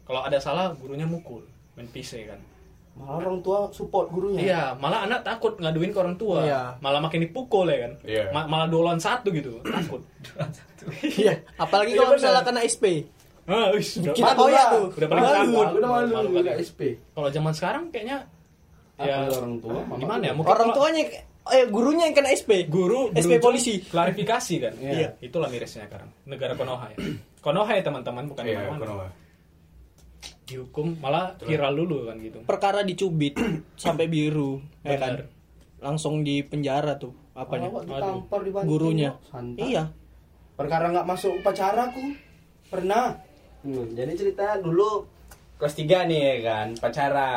[0.02, 1.42] Kalau ada salah gurunya mukul,
[1.74, 2.40] main pisau kan.
[2.90, 4.42] malah orang tua support gurunya.
[4.42, 6.42] Iya, malah anak takut ngaduin ke orang tua.
[6.42, 6.74] Iya.
[6.78, 7.92] Malah makin dipukul ya kan.
[8.02, 8.24] Iya.
[8.30, 10.02] Ma- malah dolan satu gitu, takut.
[11.20, 12.20] iya apalagi Iya, kalau benar.
[12.20, 12.84] misalnya kena SP
[13.46, 14.70] Ah, wis, udah- kita Malu koyak lah.
[14.70, 15.64] tuh Udah paling Malu, takut.
[15.64, 16.50] aku udah malu, Malu.
[16.60, 16.80] SP.
[17.10, 18.18] Kalau zaman sekarang kayaknya
[18.96, 20.32] ya orang tua, gimana ya?
[20.36, 21.02] Mungkin orang tuanya
[21.42, 23.80] eh gurunya yang kena SP guru SP polisi.
[23.82, 24.74] klarifikasi kan?
[24.76, 25.16] Iya.
[25.18, 26.12] itulah mirisnya sekarang.
[26.24, 26.98] Negara Konoha ya.
[27.44, 29.08] Konoha ya teman-teman bukan Iya, mana-mana Konoha.
[30.44, 32.38] dihukum malah viral dulu kan gitu.
[32.42, 33.38] Perkara dicubit
[33.78, 35.24] sampai biru ya kan?
[35.80, 37.16] Langsung di penjara tuh.
[37.32, 39.16] Apanya Kalau ditampar di gurunya.
[39.24, 39.64] Santai.
[39.64, 39.84] iya.
[40.52, 42.02] Perkara nggak masuk upacara aku.
[42.68, 43.16] Pernah.
[43.62, 45.08] Hmm, jadi cerita dulu.
[45.56, 46.68] Kelas 3 nih ya kan?
[46.76, 47.28] Pacara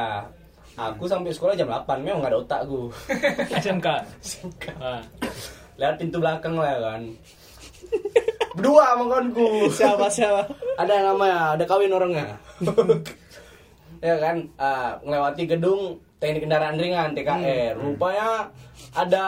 [0.73, 2.81] aku sampai sekolah jam 8 memang nggak ada otakku
[3.51, 3.88] SMK
[4.83, 5.01] Ah.
[5.73, 7.01] lewat pintu belakang lah ya kan.
[8.53, 9.65] Berdua sama kawanku.
[9.67, 10.45] Siapa siapa?
[10.77, 12.38] Ada namanya ada kawin orangnya.
[14.03, 14.51] Ya kan?
[14.59, 18.51] Ah, melewati gedung teknik kendaraan ringan TKR rupanya
[18.91, 19.25] ada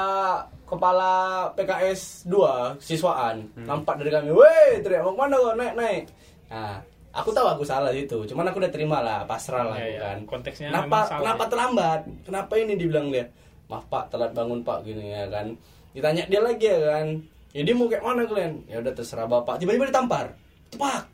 [0.68, 1.14] kepala
[1.56, 3.48] PKS 2 siswaan.
[3.56, 6.04] Nampak dari kami weh teriak mau ke mana kok naik naik.
[6.52, 6.84] Nah
[7.16, 10.02] aku tahu aku salah itu cuman aku udah terima lah pasrah lah Iya, aku iya.
[10.04, 11.50] kan Konteksnya kenapa salah, kenapa ya.
[11.50, 12.00] terlambat?
[12.28, 13.26] Kenapa ini dibilang dia
[13.66, 15.56] maaf pak telat bangun pak gini ya kan.
[15.96, 17.08] Ditanya dia lagi ya kan.
[17.56, 19.64] Ya dia mau kayak mana kalian ya udah terserah bapak.
[19.64, 20.36] Tiba-tiba ditampar.
[20.70, 21.08] Tepak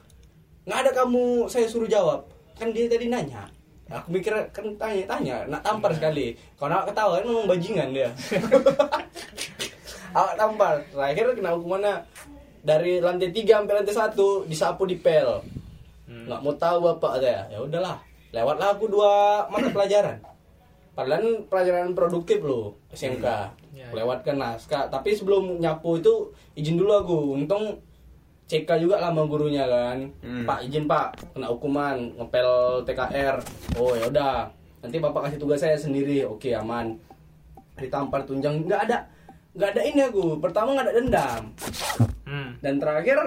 [0.66, 2.26] nggak ada kamu saya suruh jawab.
[2.58, 3.46] Kan dia tadi nanya.
[3.92, 5.36] Aku mikir kan tanya tanya.
[5.48, 6.34] Nak tampar sekali.
[6.58, 8.10] Kalau nak ketawa kan memang bajingan dia.
[10.18, 10.76] Awak tampar.
[10.92, 11.94] Terakhir kena hukumannya
[12.66, 15.61] dari lantai tiga sampai lantai satu disapu di pel
[16.28, 17.98] nggak mau tahu bapak saya ya udahlah
[18.32, 20.18] lewatlah aku dua mata pelajaran.
[20.92, 23.26] Padahal pelajaran produktif loh SMK
[23.72, 24.92] Ya, lewatkan naskah.
[24.92, 27.20] Tapi sebelum nyapu itu izin dulu aku.
[27.40, 27.80] Untung
[28.52, 30.12] CK juga lah sama gurunya kan.
[30.20, 30.44] Hmm.
[30.44, 31.32] Pak izin Pak.
[31.32, 33.40] Kena hukuman ngepel TKR
[33.80, 34.52] oh ya udah.
[34.84, 36.28] Nanti bapak kasih tugas saya sendiri.
[36.28, 37.00] Oke aman.
[37.80, 38.68] Ditampar tunjang.
[38.68, 39.08] Nggak ada.
[39.56, 40.36] Nggak ada ini aku.
[40.44, 41.44] Pertama nggak ada dendam.
[42.32, 42.56] Hmm.
[42.64, 43.20] dan terakhir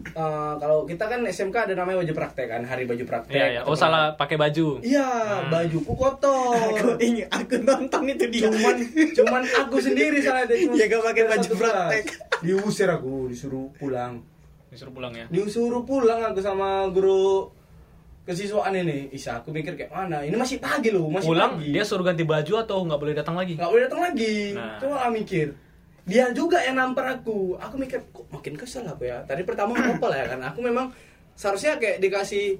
[0.00, 0.22] eh,
[0.54, 3.60] kalau kita kan SMK ada namanya baju praktek kan hari baju praktek Iya, iya.
[3.62, 4.78] Oh salah pakai baju.
[4.80, 5.06] iya
[5.46, 8.76] bajuku kotor aku ingin aku nonton itu dia cuman
[9.12, 11.58] cuman aku sendiri salah deh cuma Ya, gak pakai baju kelas.
[11.58, 12.04] praktek.
[12.40, 14.22] diusir aku disuruh pulang
[14.68, 15.24] Disuruh pulang ya.
[15.26, 17.48] disuruh pulang aku sama guru
[18.22, 21.80] kesiswaan ini Isa aku mikir kayak mana ini masih pagi loh masih Pulang pagi dia
[21.80, 23.56] suruh ganti baju atau nggak boleh datang lagi?
[23.56, 24.76] nggak boleh datang lagi Nah.
[24.76, 25.48] coba lah mikir
[26.08, 27.60] dia juga yang nampar aku.
[27.60, 29.20] Aku mikir kok makin kesel aku ya?
[29.28, 30.40] Tadi pertama apa lah ya kan?
[30.50, 30.90] Aku memang
[31.36, 32.56] seharusnya kayak dikasih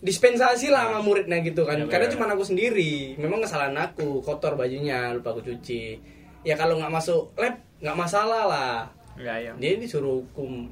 [0.00, 1.82] dispensasi lah sama muridnya gitu kan.
[1.82, 3.18] Ya, karena cuma aku sendiri.
[3.18, 5.98] Memang kesalahan aku kotor bajunya lupa aku cuci.
[6.46, 8.74] Ya kalau nggak masuk lab nggak masalah lah.
[9.16, 9.52] Iya, iya.
[9.56, 10.68] dia disuruh hukum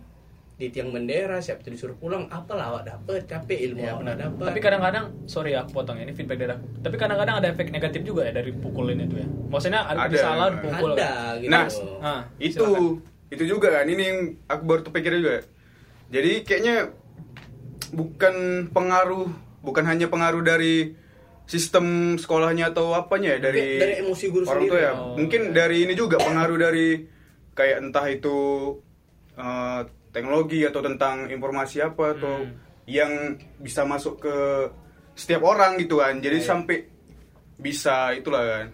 [0.65, 4.45] di tiang bendera siap itu disuruh pulang apalah awak dapet capek ilmu Iya awak dapet
[4.45, 6.65] Tapi kadang-kadang, sorry ya, aku potong ya, ini feedback dari aku.
[6.81, 9.29] Tapi kadang-kadang ada efek negatif juga ya dari pukulin itu ya.
[9.47, 10.17] Maksudnya ada, Ada.
[10.17, 10.91] salah dipukul.
[10.93, 11.65] ada gitu Nah,
[12.01, 13.31] Ah, itu silakan.
[13.31, 15.43] itu juga kan ini yang aku baru terpikir juga
[16.07, 16.77] jadi kayaknya
[17.91, 18.35] bukan
[18.71, 19.27] pengaruh
[19.61, 20.95] bukan hanya pengaruh dari
[21.45, 25.83] sistem sekolahnya atau apanya ya dari dari emosi guru orang tua ya Oh, mungkin dari
[25.83, 27.05] ini juga pengaruh dari
[27.53, 28.37] kayak entah itu
[29.35, 29.81] eh,
[30.15, 32.55] teknologi atau tentang informasi apa atau Hmm.
[32.87, 33.13] yang
[33.59, 34.37] bisa masuk ke
[35.13, 36.77] setiap orang gitu kan jadi Iya, sampai
[37.57, 38.67] bisa itulah kan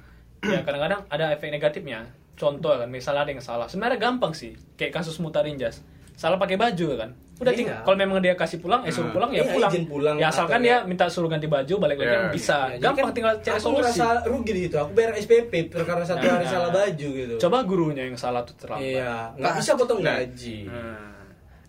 [0.42, 2.00] ya kadang-kadang ada efek negatifnya.
[2.32, 3.68] Contoh kan, misalnya ada yang salah.
[3.68, 5.84] Sebenarnya gampang sih, kayak kasus Mutarinjas.
[6.16, 7.12] Salah pakai baju kan.
[7.36, 7.58] Udah Iya.
[7.58, 7.80] tinggal.
[7.82, 9.68] Kalau memang dia kasih pulang, eh suruh pulang ya Iya, pulang.
[9.70, 12.16] izin pulang Ya asalkan dia ya- minta suruh ganti baju, balik lagi Ya.
[12.16, 12.56] kan bisa.
[12.70, 14.00] Ya, gampang kan tinggal cari aku solusi.
[14.00, 16.50] ngerasa rugi di situ aku bayar SPP perkara satu Nah, hari nah.
[16.50, 18.84] salah baju gitu Coba gurunya yang salah tuh terlambat.
[18.86, 21.19] iya nggak bisa potong gaji Hmm.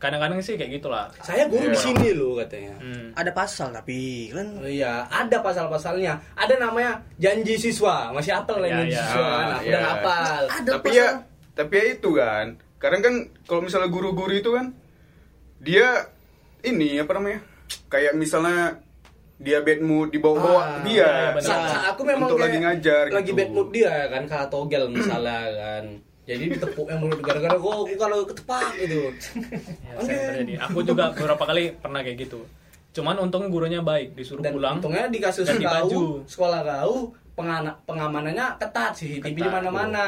[0.02, 1.14] Kadang-kadang sih kayak gitulah.
[1.22, 1.84] saya guru di Iya.
[1.84, 3.14] sini loh katanya Hmm.
[3.14, 6.18] ada pasal tapi kan Oh iya, ada pasal-pasalnya.
[6.34, 8.10] Ada namanya janji siswa.
[8.10, 9.04] Masih apel lah Iya, janji iya.
[9.06, 9.22] siswa.
[9.22, 9.70] Nah, Iya.
[9.70, 10.42] udah hafal.
[10.66, 11.08] tapi ya
[11.52, 14.74] tapi ya itu kan kadang kan kalau misalnya guru-guru itu kan
[15.60, 16.10] dia
[16.62, 17.40] ini apa namanya
[17.88, 18.82] kayak misalnya
[19.38, 23.38] dia bad mood dibawa-bawa Ah, dia iya, sa- aku memang untuk lagi ngajar lagi gitu.
[23.38, 25.86] bad mood dia kan kata togel misalnya kan.
[26.32, 29.00] Jadi ditepuk yang mulut gara-gara kok kalau ketepak gitu.
[29.84, 30.54] Ya, terjadi.
[30.64, 32.40] Aku juga beberapa kali pernah kayak gitu.
[32.92, 34.80] Cuman untung gurunya baik, disuruh Dan pulang.
[34.80, 35.88] untungnya di kasus ganti baju.
[35.90, 36.96] kau, sekolah kau,
[37.34, 40.04] pengana- pengamanannya ketat sih, TV di mana-mana.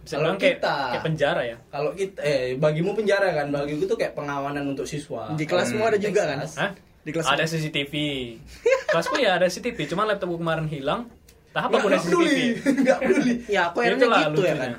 [0.00, 1.56] Bisa Kalau kayak, kita, kayak penjara ya.
[1.68, 5.30] kalau kita, eh bagimu penjara kan, bagiku tuh kayak pengawanan untuk siswa.
[5.32, 6.42] di kelasmu ada juga kan.
[6.42, 6.72] Hah?
[7.02, 7.94] Di kelas ada CCTV.
[8.88, 11.06] Kelasku ya ada CCTV, cuman laptopku kemarin hilang.
[11.52, 12.64] Tahap aku ada peduli, CCTV.
[12.82, 13.32] nggak peduli.
[13.46, 14.72] ya aku herannya gitu ya kan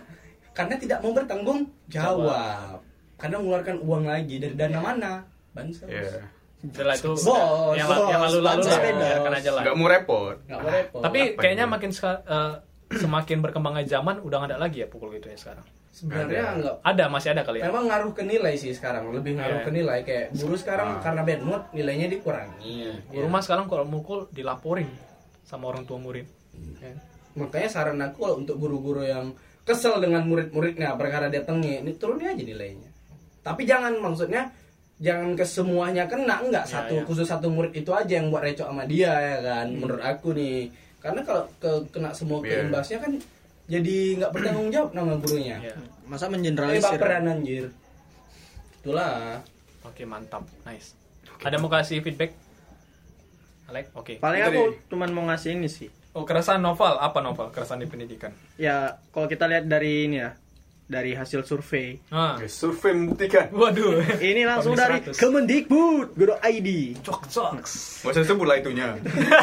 [0.54, 2.80] Karena tidak mau bertanggung jawab.
[3.16, 5.14] Karena mengeluarkan uang lagi dari dana mana?
[5.52, 5.86] Bansos.
[5.86, 6.22] Iya.
[6.64, 7.28] Setelah itu Bos,
[7.76, 9.64] yang, la- yang bos, lalu-lalu bos, lah, biarkan aja lah.
[9.64, 11.02] nggak mau repot Nggak mau repot.
[11.04, 11.74] Tapi Apa kayaknya ini?
[11.76, 12.54] makin eh,
[12.94, 15.68] semakin berkembangnya zaman udah nggak ada lagi ya pukul gitu ya sekarang.
[15.92, 16.58] sebenarnya Ada.
[16.58, 17.64] nggak Ada masih ada kali ya.
[17.68, 19.66] Memang ngaruh ke nilai sih sekarang, lebih ngaruh Iya.
[19.68, 21.00] ke nilai kayak guru sekarang Ah.
[21.00, 22.78] karena bad mood nilainya dikurangi.
[23.10, 24.90] Guru mah sekarang kalau mukul dilaporin
[25.44, 26.26] sama orang tua murid.
[26.80, 26.96] Ya.
[27.36, 32.30] Makanya saran aku kalau untuk guru-guru yang kesel dengan murid-muridnya perkara dia tengi, ini turunin
[32.30, 32.90] aja nilainya.
[33.40, 34.52] Tapi jangan maksudnya
[34.98, 37.04] jangan ke semuanya kena enggak Ya, satu ya.
[37.04, 40.72] khusus satu murid itu aja yang buat recok sama dia ya kan menurut aku nih
[41.02, 42.64] karena kalau ke kena semua ke Iya.
[42.64, 43.12] imbasnya kan
[43.66, 45.76] jadi nggak bertanggung jawab nama gurunya Ya.
[46.06, 46.96] Masa eh mengeneralisir.
[46.96, 47.66] baperan anjir
[48.80, 49.44] itulah
[49.84, 50.48] Oke, mantap.
[50.64, 50.96] Nice.
[51.40, 52.32] Ada mau kasih feedback?
[53.68, 54.16] Alek, oke.
[54.18, 54.80] Paling Itu aku deh.
[54.88, 55.92] cuman mau ngasih ini sih.
[56.14, 56.94] Oh, keresahan novel.
[57.02, 57.50] Apa novel?
[57.50, 58.30] Keresahan di pendidikan.
[58.62, 60.38] Ya, kalau kita lihat dari ini ya,
[60.86, 61.98] dari hasil survei.
[62.14, 62.38] Ah.
[62.46, 63.50] Survei membuktikan.
[63.50, 64.22] Waduh.
[64.22, 65.18] Ini langsung dari 100.
[65.18, 67.02] Kemendikbud, ID.
[67.02, 67.52] Cok, cok.
[68.06, 68.94] Gak usah sebut lah itunya.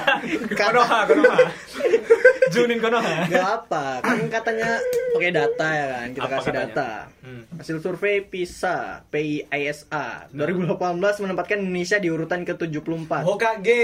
[0.58, 1.38] Konoha, Konoha.
[2.50, 3.26] Junin Konoha.
[3.26, 6.66] Gak apa, kan katanya pakai data ya kan, kita Apa kasih katanya?
[6.66, 6.90] data.
[7.20, 7.42] Hmm.
[7.52, 10.80] Hasil survei PISA, PISA 2018
[11.20, 13.12] menempatkan Indonesia di urutan ke-74.
[13.22, 13.82] Hokage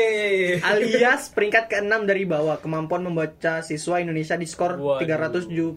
[0.60, 5.04] Alias peringkat ke-6 dari bawah kemampuan membaca siswa Indonesia di skor Waduh.
[5.04, 5.76] 371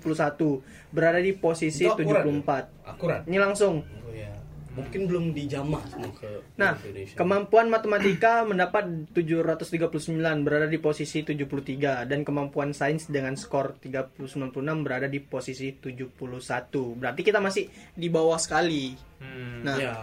[0.89, 2.87] berada di posisi Itu akurat 74.
[2.87, 3.83] akurat Ini langsung.
[3.83, 4.31] oh ya
[4.79, 7.15] mungkin belum dijamah semua ke Nah, Indonesia.
[7.19, 14.55] kemampuan matematika mendapat 739 berada di posisi 73 dan kemampuan sains dengan skor 396
[14.87, 16.95] berada di posisi 71.
[16.95, 18.95] Berarti kita masih di bawah sekali.
[19.19, 19.67] Hmm.
[19.67, 19.93] Nah, ya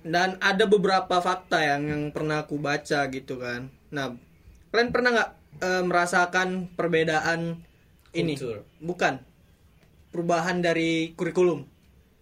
[0.00, 3.68] dan ada beberapa fakta yang yang pernah aku baca gitu kan.
[3.92, 4.16] Nah,
[4.72, 7.60] kalian pernah nggak eh, merasakan perbedaan
[8.16, 8.34] ini?
[8.40, 8.64] Kultur.
[8.80, 9.14] Bukan.
[10.10, 11.62] Perubahan dari kurikulum.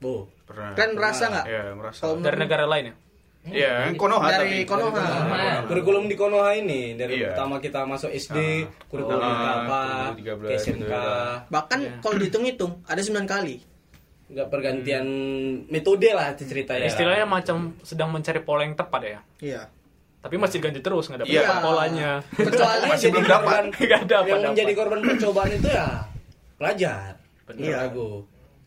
[0.05, 0.73] oh Pernah.
[0.73, 1.45] Kalian merasa nggak?
[1.45, 2.01] Iya, merasa.
[2.01, 2.95] Kalau Dari negara lain ya?
[3.49, 4.67] Iya, yang Konoha dari tapi.
[4.67, 5.05] Konoha.
[5.65, 7.33] kurikulum di Konoha ini dari Iya.
[7.33, 8.37] pertama kita masuk SD
[8.87, 9.81] kurikulum Ah, kita apa
[10.13, 11.01] kurikulum 13 ke SMK gitu.
[11.49, 13.57] Bahkan kalau dihitung-hitung ada 9 kali.
[14.29, 15.07] nggak pergantian
[15.67, 19.21] metode lah ceritanya Istilahnya macam sedang mencari pola yang tepat ya.
[19.41, 19.63] Iya.
[20.19, 21.63] Tapi masih ganti terus nggak dapat Iya.
[21.63, 22.11] polanya.
[22.31, 23.41] Kecuali Masih jadi belum dapat.
[23.41, 24.51] korban Nggak dapat, yang dapat.
[24.53, 25.89] menjadi korban percobaan itu ya
[26.55, 27.11] pelajar.
[27.49, 28.07] Menurut aku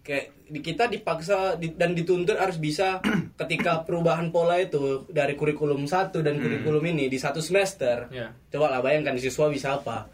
[0.01, 0.25] kayak
[0.59, 2.99] kita dipaksa di- dan dituntut harus bisa
[3.39, 8.11] ketika perubahan pola itu dari kurikulum satu dan kurikulum ini di satu semester.
[8.11, 8.35] Ya.
[8.51, 10.11] coba lah bayangkan siswa bisa apa.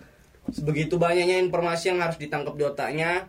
[0.53, 3.25] Sebegitu banyaknya informasi yang harus ditangkap di otaknya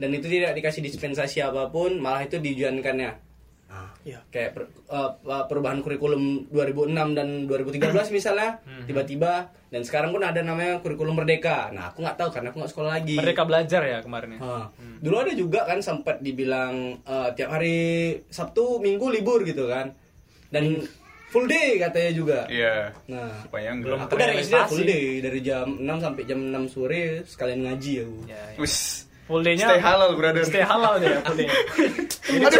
[0.00, 3.27] dan itu tidak dikasih dispensasi apa pun malah itu diujiankannya
[3.68, 4.24] Nah, Iya.
[4.28, 5.10] kayak per- eh,
[5.44, 9.32] perubahan kurikulum 2006 dan 2013 misalnya tiba-tiba
[9.68, 12.90] dan sekarang pun ada namanya kurikulum merdeka nah aku nggak tahu karena aku nggak sekolah
[12.94, 14.40] lagi Mereka belajar ya kemarin ya.
[14.40, 14.66] Ah.
[14.98, 17.78] Dulu ada juga kan sempat dibilang eh, tiap hari
[18.26, 19.92] Sabtu Minggu libur gitu kan.
[20.48, 20.80] Dan
[21.28, 22.40] full day katanya juga.
[22.48, 22.96] Iya.
[23.06, 24.08] Nah, Supaya Belum enggak.
[24.08, 28.18] aku dari SD full day dari jam 6 sampai jam 6 sore sekalian ngaji aku.
[28.24, 28.58] Ya, ya.
[29.28, 30.42] Full day-nya Stay halal, brother.
[30.48, 31.48] Stay halal dia full day.
[32.28, 32.56] Jadi,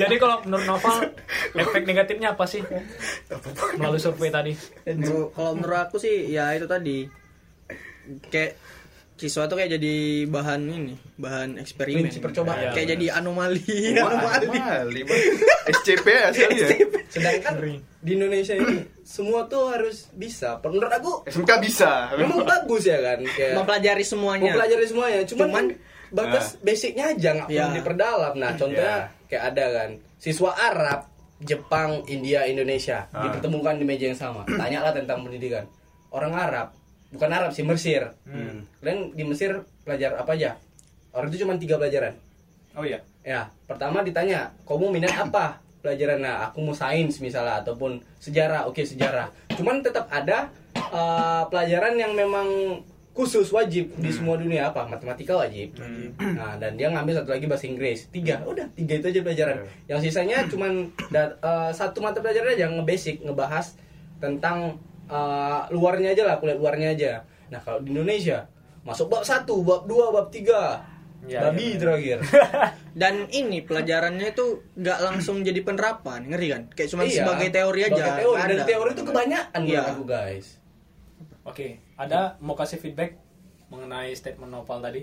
[0.00, 0.96] jadi kalau menurut Noval
[1.52, 2.64] efek negatifnya apa sih?
[3.76, 4.56] Melalui survei tadi.
[5.36, 7.04] Kalau menurut aku sih ya itu tadi
[8.32, 8.56] kayak
[9.18, 12.06] siswa tuh kayak jadi bahan ini, bahan eksperimen.
[12.06, 12.70] Prinsip percobaan.
[12.70, 14.46] Kayak Iya, jadi anomali, Wah, anomali.
[14.48, 15.22] Mali, Bang.
[15.68, 16.68] SCP asal ya.
[17.08, 17.54] Sedangkan
[17.98, 20.62] di Indonesia ini semua tuh harus bisa.
[20.62, 22.14] Menurut aku SMK bisa.
[22.14, 24.44] memang bagus ya kan kayak Mempelajari semuanya.
[24.48, 25.66] mempelajari semuanya cuman, Cuman, kan
[26.08, 27.74] batas basicnya aja nggak perlu Ya.
[27.74, 31.04] diperdalam nah contohnya kayak ada kan siswa Arab
[31.38, 33.28] Jepang India Indonesia Ah.
[33.28, 35.68] dipertemukan di meja yang sama tanyalah tentang pendidikan
[36.08, 36.72] orang Arab
[37.12, 38.04] bukan Arab sih Mesir.
[38.28, 38.68] Hmm.
[38.80, 40.56] kalian di Mesir belajar apa aja?
[41.12, 42.14] Orang itu cuma tiga pelajaran.
[42.76, 43.00] Oh iya.
[43.26, 45.60] ya pertama ditanya kamu minat apa?
[45.80, 48.68] Pelajaran nah aku mau sains misalnya ataupun sejarah.
[48.68, 49.32] Oke sejarah.
[49.56, 50.52] Cuman tetap ada
[50.92, 52.80] uh, pelajaran yang memang
[53.16, 54.70] khusus wajib di semua dunia.
[54.70, 54.86] Apa?
[54.86, 55.74] Matematika wajib.
[56.18, 58.06] Nah dan dia ngambil satu lagi bahasa Inggris.
[58.14, 58.44] Tiga.
[58.46, 59.56] Udah tiga itu aja pelajaran.
[59.90, 63.74] Yang sisanya cuman da- uh, satu mata pelajaran aja ngebasic ngebahas
[64.22, 67.12] tentang uh, luarnya aja lah kuliah luarnya aja
[67.48, 68.44] nah kalau di Indonesia
[68.80, 70.84] masuk bab satu bab dua bab tiga
[71.18, 72.18] Ya, babi ya, terakhir
[73.02, 76.62] Dan ini pelajarannya itu nggak langsung jadi penerapan, ngeri kan?
[76.70, 77.90] Kayak cuma Iya, sebagai teori aja.
[77.90, 78.36] sebagai teori.
[78.38, 78.64] nggak Dan ada.
[78.64, 79.66] teori itu kebanyakan Iya.
[79.74, 80.46] menurut aku guys.
[81.42, 81.66] Oke,
[81.96, 83.18] ada mau kasih feedback
[83.66, 85.02] mengenai statement Noval tadi?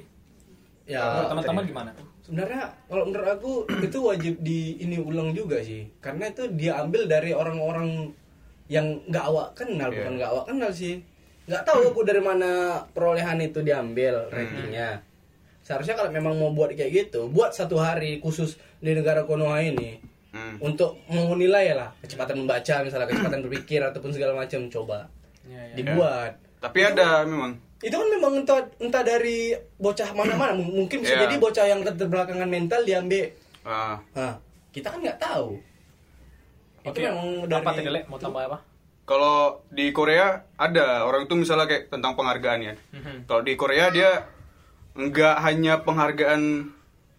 [0.85, 1.91] Ya, Menurut teman-teman gimana?
[2.21, 3.51] sebenarnya kalau menurut aku
[3.83, 5.91] itu wajib di ini ulang juga sih.
[5.99, 8.15] Karena itu dia ambil dari orang-orang
[8.67, 9.97] yang nggak awak kenal, Iya.
[9.99, 10.95] bukan nggak awak kenal sih.
[11.45, 12.49] Nggak tahu aku dari mana
[12.87, 15.01] perolehan itu diambil ratingnya.
[15.61, 19.97] Seharusnya kalau memang mau buat kayak gitu, buat satu hari khusus di negara Konoha ini
[20.29, 20.59] Hmm.
[20.59, 25.07] untuk menilai lah kecepatan membaca, misalnya kecepatan berpikir ataupun segala macam coba
[25.41, 25.75] Ya, ya.
[25.75, 26.31] dibuat.
[26.59, 27.55] Tapi ada memang.
[27.77, 31.23] itu kan memang entah entah dari bocah mana-mana mungkin bisa Iya.
[31.23, 33.29] jadi bocah yang keterbelakangan mental diambil
[33.61, 34.33] Ah, Hah,
[34.71, 35.55] kita kan nggak tahu
[36.85, 38.01] Oke, itu memang apa dari tadi Le?
[38.05, 38.59] Mau tambah apa?
[39.05, 40.25] kalau di Korea
[40.57, 42.73] ada orang itu misalnya kayak tentang penghargaan ya.
[42.91, 43.15] Mhm.
[43.25, 44.25] Kalau di Korea dia
[44.93, 46.41] nggak hanya penghargaan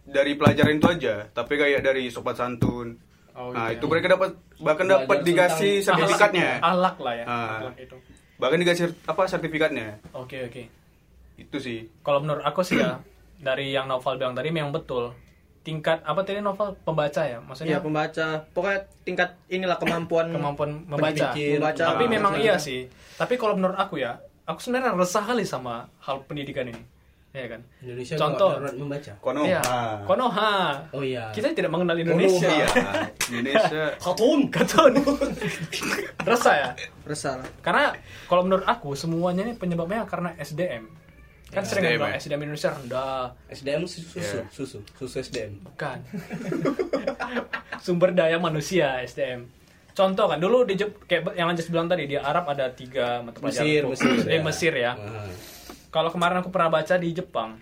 [0.03, 2.99] dari pelajaran itu aja, tapi kayak dari sopan santun,
[3.31, 3.91] Oh, nah gitu itu ya.
[3.93, 7.25] mereka dapat bahkan dapat dikasih sertifikatnya Alak lah ya.
[7.29, 7.59] Ah.
[7.61, 7.93] alak itu.
[8.35, 10.63] bahkan dikasih apa sertifikatnya Oke oke.
[11.37, 12.97] itu sih Kalau menurut aku sih ya
[13.47, 15.13] dari yang novel bilang tadi memang betul.
[15.67, 17.43] Tingkat apa tadi novel pembaca ya?
[17.43, 18.47] Maksudnya pembaca.
[18.49, 21.11] Pokoknya tingkat inilah kemampuan kemampuan membaca.
[21.27, 21.59] Berpikir.
[21.59, 21.83] membaca.
[21.91, 22.87] Tapi Ah, memang iya sih.
[23.13, 26.79] Tapi kalau menurut aku ya, aku sebenarnya resah kali sama hal pendidikan ini.
[27.35, 27.61] Ya kan?
[27.77, 28.49] Indonesia Contoh.
[28.73, 29.59] membaca kono Iya.
[29.61, 29.99] Ah.
[30.01, 30.53] Konoha.
[30.89, 32.47] oh iya Kita tidak mengenal Indonesia.
[32.47, 32.65] iya
[33.29, 34.93] Indonesia Katun Katun.
[36.31, 36.69] resah ya?
[37.03, 37.43] resah.
[37.59, 37.91] Karena
[38.25, 40.87] kalau menurut aku semuanya ini penyebabnya karena SDM.
[41.47, 42.19] Kan sering SDM, bilang ya.
[42.19, 43.23] SDM Indonesia rendah.
[43.47, 44.43] SDM susu Iya.
[44.49, 45.97] susu susu SDM Bukan.
[47.79, 49.47] Sumber daya manusia SDM.
[49.91, 53.39] Contoh kan dulu di Jep- kayak yang Anjas bilang tadi di Arab ada tiga mata
[53.39, 53.65] pelajaran.
[53.65, 53.81] Mesir.
[53.87, 54.93] Mesir Eh, Mesir ya.
[54.93, 55.25] Ah.
[55.89, 57.57] Kalau kemarin aku pernah baca di Jepang,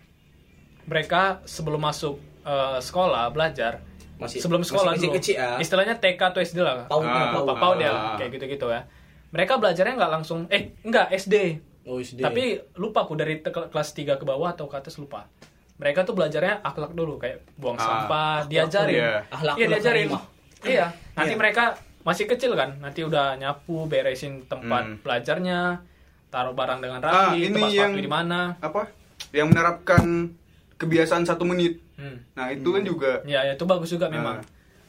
[0.84, 3.82] mereka sebelum masuk eh, sekolah belajar
[4.16, 5.50] Masih- sebelum sekolah masih dulu, kecil-kecil ya.
[5.58, 6.86] istilahnya TK atau SD lah.
[6.86, 8.16] Paut, Ah, paut ya, Ah.
[8.16, 8.86] kayak gitu-gitu ya.
[9.30, 12.44] Mereka belajarnya nggak langsung, eh nggak SD, oh SD tapi
[12.76, 15.30] lupa aku dari te- kelas 3 ke bawah atau ke atas lupa.
[15.76, 18.96] Mereka tuh belajarnya akhlak dulu kayak buang Ah, sampah, diajarin.
[18.96, 19.14] iya.
[19.28, 20.08] Akhlak Iya, akhlak diajarin.
[20.08, 20.24] karimah.
[20.64, 21.64] Iya, nanti mereka
[22.02, 24.98] masih kecil kan, nanti udah nyapu, beresin tempat Hmm.
[25.00, 25.84] belajarnya,
[26.28, 28.56] taruh barang dengan Ah, rapi, ini tempat yang- di mana.
[28.60, 28.88] apa
[29.32, 30.32] yang menerapkan
[30.76, 32.20] kebiasaan satu menit Hmm.
[32.32, 34.40] nah itu kan juga Ya, ya, itu bagus juga memang.
[34.40, 34.48] Ah.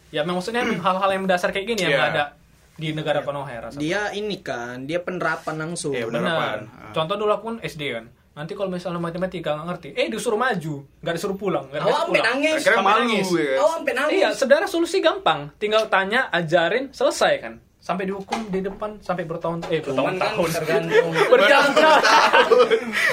[0.09, 1.99] Ya, memang maksudnya hal-hal yang mendasar kayak gini yang Iya.
[2.01, 2.25] nggak ada
[2.77, 3.81] di negara ya rasanya.
[3.81, 5.97] Dia ini kan, dia penerapan langsung.
[5.97, 6.21] Iya, Benar.
[6.23, 6.59] penerapan.
[6.69, 6.93] Ah.
[6.93, 8.07] Contoh dulu aku kan SD kan.
[8.37, 12.25] Nanti kalau misalnya matematika nggak ngerti, eh disuruh maju, nggak disuruh pulang, nggak disuruh pulang.
[12.37, 13.27] nangis Sampai nangis.
[13.33, 15.41] ya awak sampai nangis Iya, sebenarnya solusi gampang.
[15.57, 17.55] Tinggal tanya, ajarin, selesai kan.
[17.87, 20.49] Sampai dihukum di depan sampai bertahun eh kan bertahun-tahun.
[20.51, 21.99] tergantung Berjam-jam.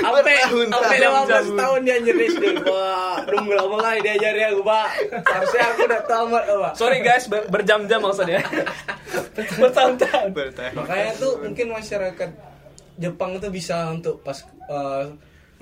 [0.02, 0.68] sampai Bertahun-tahun.
[0.74, 4.88] sampai 15 tahun dia nyeris deh pak belum lama kali diajari aku pak
[5.24, 8.42] harusnya aku udah tamat pak Sorry guys, ber- berjam-jam maksudnya.
[9.54, 10.30] bertahun-tahun.
[10.32, 10.74] Bertahun.
[10.76, 12.30] makanya tuh mungkin masyarakat
[12.96, 15.06] Jepang tuh bisa untuk pas eh,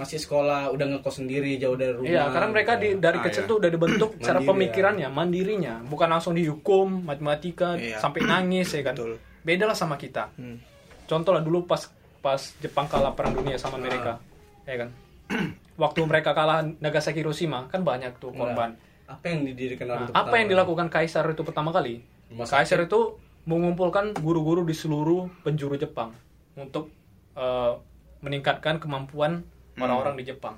[0.01, 3.45] masih sekolah udah ngekos sendiri jauh dari rumah Iya, karena mereka di, dari Ah, kecil
[3.45, 3.49] iya.
[3.49, 8.01] tuh udah dibentuk cara Mandiri, pemikirannya, mandirinya, bukan langsung dihukum matematika Iya.
[8.01, 8.97] sampai nangis ya kan.
[8.97, 9.21] Betul.
[9.41, 10.33] Beda lah sama kita.
[10.35, 10.57] Hmm.
[11.05, 11.85] Contoh lah dulu pas
[12.17, 14.17] pas Jepang kalah perang dunia sama Amerika,
[14.63, 14.89] ya kan.
[15.77, 18.73] Waktu mereka kalah Nagasaki Hiroshima kan banyak tuh korban.
[19.03, 21.99] apa yang didirikan Nah, apa yang dilakukan kaisar itu pertama kali?
[22.31, 22.47] Sakit.
[22.47, 26.15] Kaisar itu mengumpulkan guru-guru di seluruh penjuru Jepang
[26.53, 26.87] untuk
[27.33, 27.73] eh,
[28.21, 29.43] meningkatkan kemampuan
[29.77, 30.55] orang-orang di Jepang.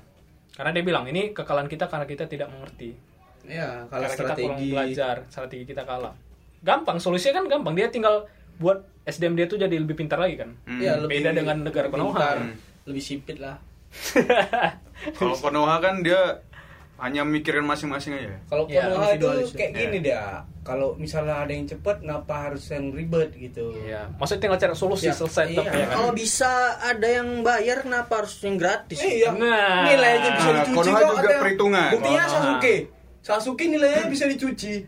[0.54, 2.94] Karena dia bilang ini kekalahan kita karena kita tidak mengerti.
[3.44, 6.14] ya kalau karena kita kurang strategi belajar, strategi kita kalah.
[6.64, 7.76] Gampang, solusinya kan gampang.
[7.76, 8.24] Dia tinggal
[8.56, 10.56] buat SDM dia tuh jadi lebih pintar lagi kan.
[10.80, 12.16] ya, Beda dengan negara lebih Konoha.
[12.16, 12.38] pintar,
[12.88, 13.60] lebih sipit lah
[15.20, 16.42] kalau Konoha kan dia
[17.04, 19.50] hanya mikirin masing-masing aja kalau Iya, Konoha itu individualis.
[19.52, 19.80] kayak Iya.
[19.82, 20.24] gini dia
[20.62, 25.06] kalau misalnya ada yang cepet ngapa harus yang ribet gitu Iya, maksudnya tinggal cari solusi
[25.06, 25.60] Ya, selesai iya.
[25.60, 25.88] ya kan.
[25.94, 28.98] Kalau bisa ada yang bayar, kenapa harus yang gratis?
[28.98, 29.84] iya Nah.
[29.84, 31.90] nilainya bisa Nah, dicuci kok juga ada yang- perhitungan.
[31.92, 32.24] buktinya.
[32.26, 32.76] Sasuke
[33.22, 34.84] Sasuke nilainya bisa dicuci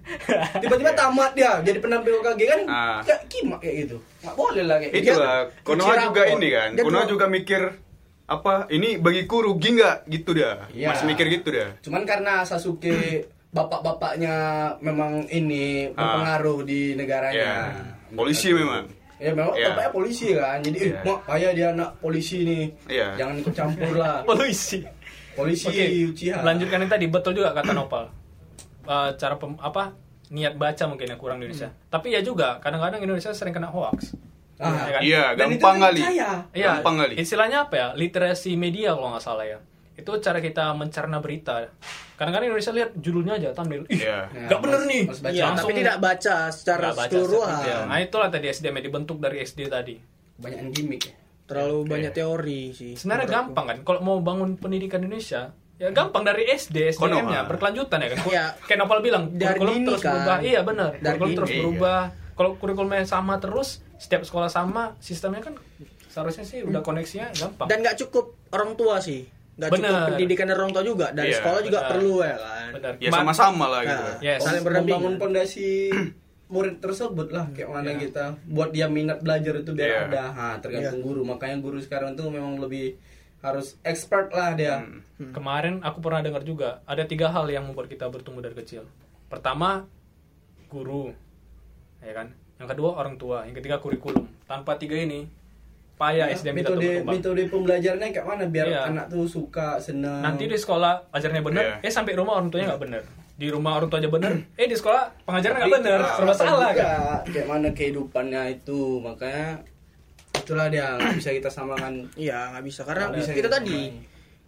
[0.58, 3.00] tiba-tiba tamat dia jadi penampil Hokage kan Ah.
[3.02, 7.06] ya kimak kayak gitu nggak boleh lah kayak gitu itulah Konoha juga ini kan Konoha
[7.06, 7.62] juga mikir
[8.26, 10.90] apa ini bagiku rugi nggak gitu dia Iya.
[10.90, 14.36] masih mikir gitu dia cuman karena Sasuke bapak-bapaknya
[14.80, 16.18] memang ini Ah.
[16.18, 17.52] berpengaruh di ya negaranya
[18.12, 18.86] polisi memang
[19.16, 19.72] Ya memang Iya.
[19.72, 20.60] bapaknya polisi kan.
[20.60, 21.00] Jadi eh, Iya.
[21.02, 22.68] mak ayah dia anak polisi nih.
[22.86, 23.16] Iya.
[23.16, 24.20] Jangan ikut campur lah.
[24.28, 24.84] Polisi.
[25.32, 25.72] Polisi
[26.06, 26.44] Uchiha.
[26.44, 28.12] lanjutkan yang tadi betul juga kata Nopal.
[28.86, 29.96] Eh, cara pem- apa
[30.30, 31.72] niat baca mungkin yang kurang di Indonesia.
[31.88, 34.14] Tapi ya juga kadang-kadang Indonesia sering kena hoax.
[34.58, 35.02] Ah, Ya kan?
[35.02, 36.00] iya gampang kali.
[36.02, 37.88] Iya, gampang kali istilahnya apa ya?
[37.94, 39.60] Literasi media kalau nggak salah ya.
[39.94, 41.68] Itu cara kita mencerna berita.
[42.14, 43.84] Kadang-kadang Indonesia lihat judulnya aja thumbnail.
[43.86, 44.28] Ih, Iya.
[44.28, 45.02] Ya, nggak bener nih.
[45.06, 45.32] harus baca.
[45.32, 47.56] Iya, Langsung tapi tidak baca secara keseluruhan.
[47.58, 49.96] seperti- Nah, itulah tadi SDM yang dibentuk dari SD tadi.
[50.38, 51.16] Banyak gimmick ya.
[51.46, 52.92] Terlalu banyak teori sih.
[52.94, 57.42] Sebenarnya gampang kan kalau mau bangun pendidikan Indonesia ya gampang dari SD SDM-nya Konoha.
[57.46, 58.18] berkelanjutan ya kan.
[58.26, 58.46] Iya.
[58.64, 60.12] Kayak Nopal bilang kurikulum terus kan.
[60.14, 60.38] berubah.
[60.42, 60.92] Iya benar.
[60.96, 61.38] Kurikulum dini.
[61.38, 61.60] terus Iya.
[61.62, 62.02] berubah.
[62.34, 65.56] Kalau kurikulumnya sama terus, setiap sekolah sama, sistemnya kan
[66.06, 67.68] seharusnya sih udah koneksinya gampang.
[67.68, 69.28] Dan nggak cukup orang tua sih.
[69.56, 71.08] Nggak cukup pendidikan dari orang tua juga.
[71.10, 71.90] Dari Iya, sekolah juga benar.
[71.90, 72.70] perlu ya kan.
[72.72, 72.94] Benar.
[72.98, 74.40] ya Ma- sama-sama lah gitu Nah, Yes.
[74.42, 75.68] saling Membangun pondasi
[76.46, 78.00] murid tersebut lah kayak mana Iya.
[78.02, 80.00] kita buat dia minat belajar itu biar Iya.
[80.08, 81.06] ada ha, tergantung Iya.
[81.06, 83.00] guru makanya guru sekarang tuh memang lebih
[83.42, 84.84] harus expert lah dia
[85.16, 85.32] Hmm.
[85.32, 88.84] Kemarin aku pernah dengar juga ada tiga hal yang membuat kita bertumbuh dari kecil.
[89.26, 89.88] Pertama,
[90.68, 91.16] guru,
[92.00, 92.36] ya kan.
[92.56, 94.24] Yang kedua orang tua, yang ketiga kurikulum.
[94.46, 95.28] Tanpa tiga ini,
[95.94, 97.14] payah SDM kita tuh Ya, metode berkembang.
[97.14, 98.82] metode pembelajarannya kayak mana biar Iya.
[98.90, 101.76] anak tuh suka senang Nanti di sekolah ajarnya benar, Iya.
[101.82, 103.04] eh sampai rumah orang tuanya nggak benar.
[103.36, 107.20] di rumah orang tua aja bener eh di sekolah pengajaran nggak bener serba salah kan
[107.26, 109.60] kayak mana kehidupannya itu makanya
[110.34, 113.50] itulah dia nggak bisa kita samakan Iya nggak bisa karena Nggak bisa gitu.
[113.50, 113.80] tadi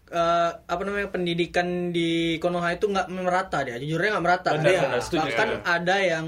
[0.08, 5.20] eh, apa namanya pendidikan di Konoha itu nggak merata dia jujurnya nggak merata Benar, setuju.
[5.28, 6.26] bahkan ada yang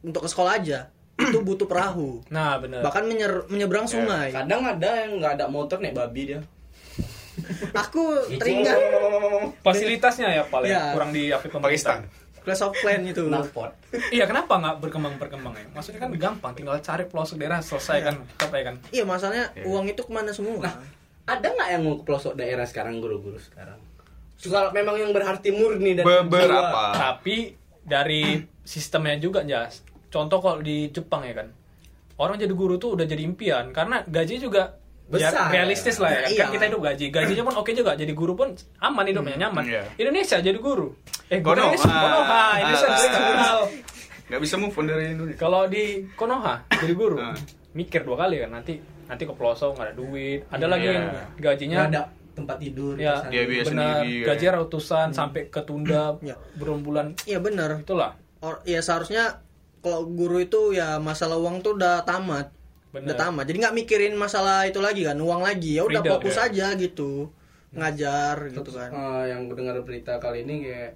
[0.00, 0.86] untuk ke sekolah aja
[1.28, 2.20] itu butuh perahu.
[2.28, 2.80] Nah bener.
[2.80, 4.28] Bahkan menyer- menyeberang sungai.
[4.30, 6.40] Kadang ada yang nggak ada motor naik babi dia.
[7.72, 8.02] Aku
[8.40, 8.78] teringat
[9.60, 10.92] fasilitasnya ya paling Iya.
[10.92, 12.02] kurang di apa Pakistan.
[12.38, 13.28] Clash of Clan itu.
[14.08, 15.68] Iya kenapa nggak berkembang berkembang ya?
[15.70, 18.76] Maksudnya kan gampang tinggal cari pelosok daerah selesai kan apa ya kan?
[18.88, 20.64] Iya masalahnya uang itu ke mana semua?
[21.28, 23.76] Ada nggak yang mau ke pelosok daerah sekarang guru-guru sekarang?
[24.38, 26.94] Kalau memang yang berarti murni dan Beberapa.
[26.94, 27.52] tapi
[27.82, 31.48] dari sistemnya juga jas contoh kalau di Jepang ya kan
[32.16, 34.74] orang jadi guru tuh udah jadi impian karena gaji juga
[35.08, 35.48] ya, Besar.
[35.48, 36.38] realistis lah ya kan, Iya.
[36.38, 38.48] Kan kita hidup gaji gajinya pun oke juga jadi guru pun
[38.78, 39.82] aman hidupnya nyaman Iya.
[39.96, 40.92] Indonesia jadi guru
[41.26, 41.70] eh Konoha.
[41.70, 42.92] Indonesia Konoha Indonesia Ah.
[42.92, 43.58] nasional.
[44.28, 45.38] Gak bisa move on dari Indonesia.
[45.38, 47.32] kalau di Konoha jadi guru Ah.
[47.70, 50.92] mikir dua kali kan nanti nanti ke pelosok nggak ada duit ada lagi Iya.
[50.94, 51.06] yang
[51.38, 53.14] gajinya nggak ada tempat tidur ya.
[53.26, 53.66] Dia biaya benar
[53.98, 54.26] sendiri, kan.
[54.28, 56.36] gaji ratusan sampai ketunda Ya.
[56.54, 59.42] berbulan iya bener itulah Or, ya seharusnya
[59.78, 62.50] kalau guru itu ya masalah uang tuh udah tamat.
[62.88, 63.12] Bener.
[63.12, 63.44] udah tamat.
[63.44, 65.76] Jadi nggak mikirin masalah itu lagi kan uang lagi.
[65.76, 66.44] Ya udah Freedom, fokus ya.
[66.48, 67.28] aja gitu.
[67.70, 68.88] Ngajar gitu kan.
[68.88, 70.92] Eh, yang dengar berita kali ini kayak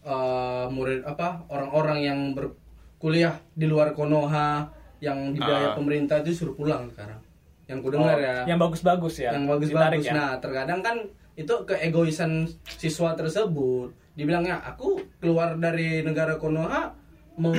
[0.00, 4.68] eh, murid apa orang-orang yang berkuliah di luar Konoha
[4.98, 5.74] yang dibiayai Ah.
[5.74, 7.20] pemerintah itu suruh pulang sekarang.
[7.64, 8.36] Yang ku dengar Oh, ya.
[8.44, 9.30] yang bagus-bagus ya?
[9.32, 10.04] Yang bagus-bagus.
[10.04, 10.12] Ya?
[10.12, 10.96] nah terkadang kan
[11.34, 13.88] itu keegoisan siswa tersebut.
[14.12, 16.92] Dibilangnya aku keluar dari negara Konoha
[17.32, 17.54] mau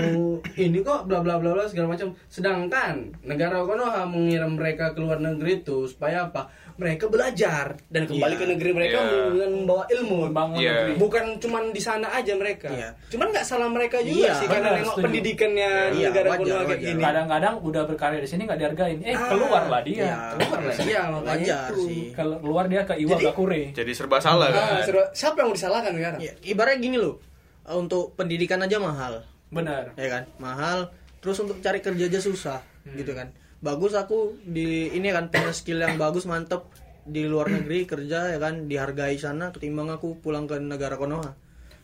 [0.53, 5.17] ini kok bla bla bla bla segala macam sedangkan negara Konoha mengirim mereka ke luar
[5.17, 8.41] negeri itu supaya apa mereka belajar dan kembali Iya.
[8.41, 9.25] ke negeri mereka Iya.
[9.31, 10.71] dengan membawa ilmu Membangun Iya.
[10.71, 10.91] negeri.
[10.97, 12.89] bukan cuman di sana aja mereka Iya.
[13.07, 15.03] cuman nggak salah mereka juga Iya, sih karena nengok setuju.
[15.03, 19.13] pendidikannya Iya, negara wajar, Konoha kayak gini kadang-kadang udah berkarya di sini nggak dihargain eh
[19.13, 20.15] Ah, keluar lah dia iya.
[20.35, 21.81] keluar lah iya makanya wajar itu.
[21.83, 24.83] sih kalau keluar dia ke Iwa Gakure Jadi serba salah Ah, kan.
[24.83, 27.15] seru- siapa yang mau disalahkan sekarang ya, ibaratnya gini loh
[27.63, 29.93] untuk pendidikan aja mahal benar.
[29.93, 30.23] Ya kan?
[30.37, 30.89] Mahal.
[31.19, 32.97] Terus untuk cari kerja aja susah Hmm.
[32.97, 33.29] gitu kan.
[33.59, 36.65] Bagus aku di ini kan punya skill yang bagus mantep.
[37.01, 38.65] Di luar negeri kerja ya kan?
[38.65, 41.33] Dihargai sana ketimbang aku pulang ke negara Konoha.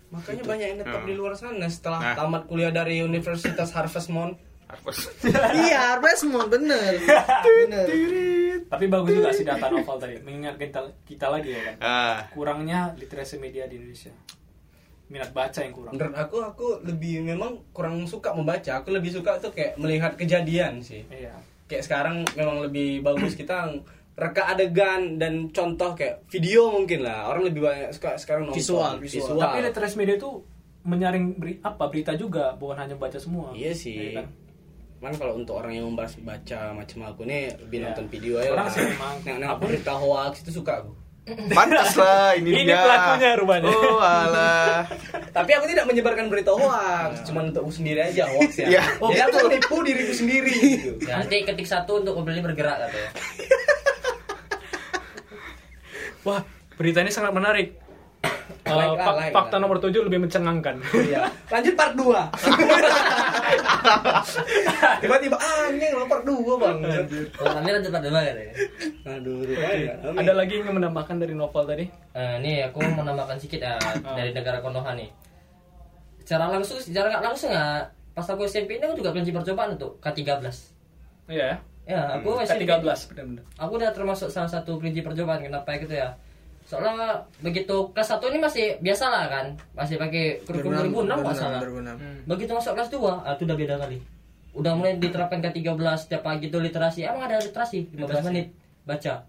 [0.07, 1.05] Makanya banyak yang tetap Hmm.
[1.05, 2.15] di luar sana setelah Nah.
[2.15, 4.33] tamat kuliah dari Universitas Harvest Moon.
[4.65, 4.99] Harvard.
[5.63, 6.99] iya harus semua bener.
[6.99, 7.87] Bener.
[8.71, 10.19] Tapi bagus juga sih data novel tadi.
[10.19, 11.75] Mengingat kita, kita lagi ya kan?
[11.79, 14.11] Ah, kurangnya literasi media di Indonesia
[15.07, 18.71] minat baca yang kurang Menurut aku aku lebih memang kurang suka membaca.
[18.77, 21.03] Aku lebih suka tuh kayak melihat kejadian sih.
[21.07, 21.31] iya
[21.65, 23.71] Kayak sekarang memang lebih bagus kita
[24.13, 27.27] reka adegan dan contoh kayak video mungkin lah.
[27.27, 29.37] Orang lebih banyak suka sekarang nonton Visual, visual.
[29.37, 30.31] tapi literasi media itu
[30.83, 33.95] menyaring beri, apa berita juga bukan hanya baca semua Iya sih.
[34.09, 34.27] Iya kan?
[34.97, 37.85] Cuman kalau untuk orang yang membahas baca macam aku nih lebih Iya.
[37.91, 38.73] nonton video aja Orang lah.
[38.73, 39.15] sih memang.
[39.21, 40.91] Nah, nah, berita hoax itu suka aku.
[41.51, 42.79] Pantas lah ini, Ini dia.
[42.79, 43.67] pelakunya rupanya.
[43.67, 44.87] Oh alah.
[45.35, 48.67] Tapi aku tidak menyebarkan berita hoax, cuma untuk aku sendiri aja hoax ya.
[48.71, 48.83] Iya.
[49.03, 50.91] Oh, Jadi aku menipu diriku sendiri gitu.
[51.03, 53.11] Ya, nanti ketik satu untuk membeli bergerak katanya.
[56.23, 56.41] wah
[56.75, 57.75] berita ini sangat menarik
[58.69, 61.21] Like lah, fak- like fakta nomor 7 lebih mencengangkan Iya.
[61.47, 62.03] Lanjut part 2.
[64.99, 66.77] Tiba-tiba anjing lo part 2, Bang.
[67.29, 68.53] Kalau kami lanjut pada dua katanya.
[69.09, 69.93] Aduh, rupanya.
[70.13, 73.73] ada lagi yang menambahkan dari novel tadi Eh, ini aku menambahkan sedikit ya
[74.09, 75.07] dari negara Konoha nih.
[76.19, 77.79] Secara langsung, secara nggak langsung ya,
[78.11, 80.43] pas aku SMP ini aku juga kelinci percobaan untuk K13.
[81.27, 81.55] iya ya
[81.87, 85.93] Ya, aku K SMP 13 benar-benar aku udah termasuk salah satu kelinci percobaan kenapa gitu
[85.93, 86.11] ya
[86.67, 89.45] soalnya begitu kelas 1 ini masih biasa lah kan.
[89.71, 91.59] Masih pakai kurikulum 2006 nggak salah.
[91.63, 91.91] berguna.
[92.27, 93.97] begitu masuk kelas 2 ah, itu udah beda kali.
[94.51, 97.07] Udah mulai diterapkan ke 13 setiap pagi itu literasi.
[97.07, 97.87] Emang ada literasi?
[97.95, 98.51] 15 menit.
[98.83, 99.23] Baca.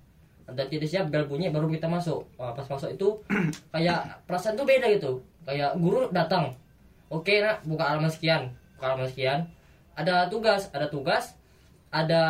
[0.48, 2.26] Dan tidak siap bel bunyi baru kita masuk.
[2.40, 3.08] Wah, pas masuk itu
[3.74, 5.22] kayak perasaan tuh beda gitu.
[5.46, 6.58] Kayak guru datang.
[7.06, 8.50] Oke nak buka halaman sekian.
[8.74, 9.46] Buka halaman sekian.
[9.94, 11.38] Ada tugas ada tugas
[11.94, 12.22] ada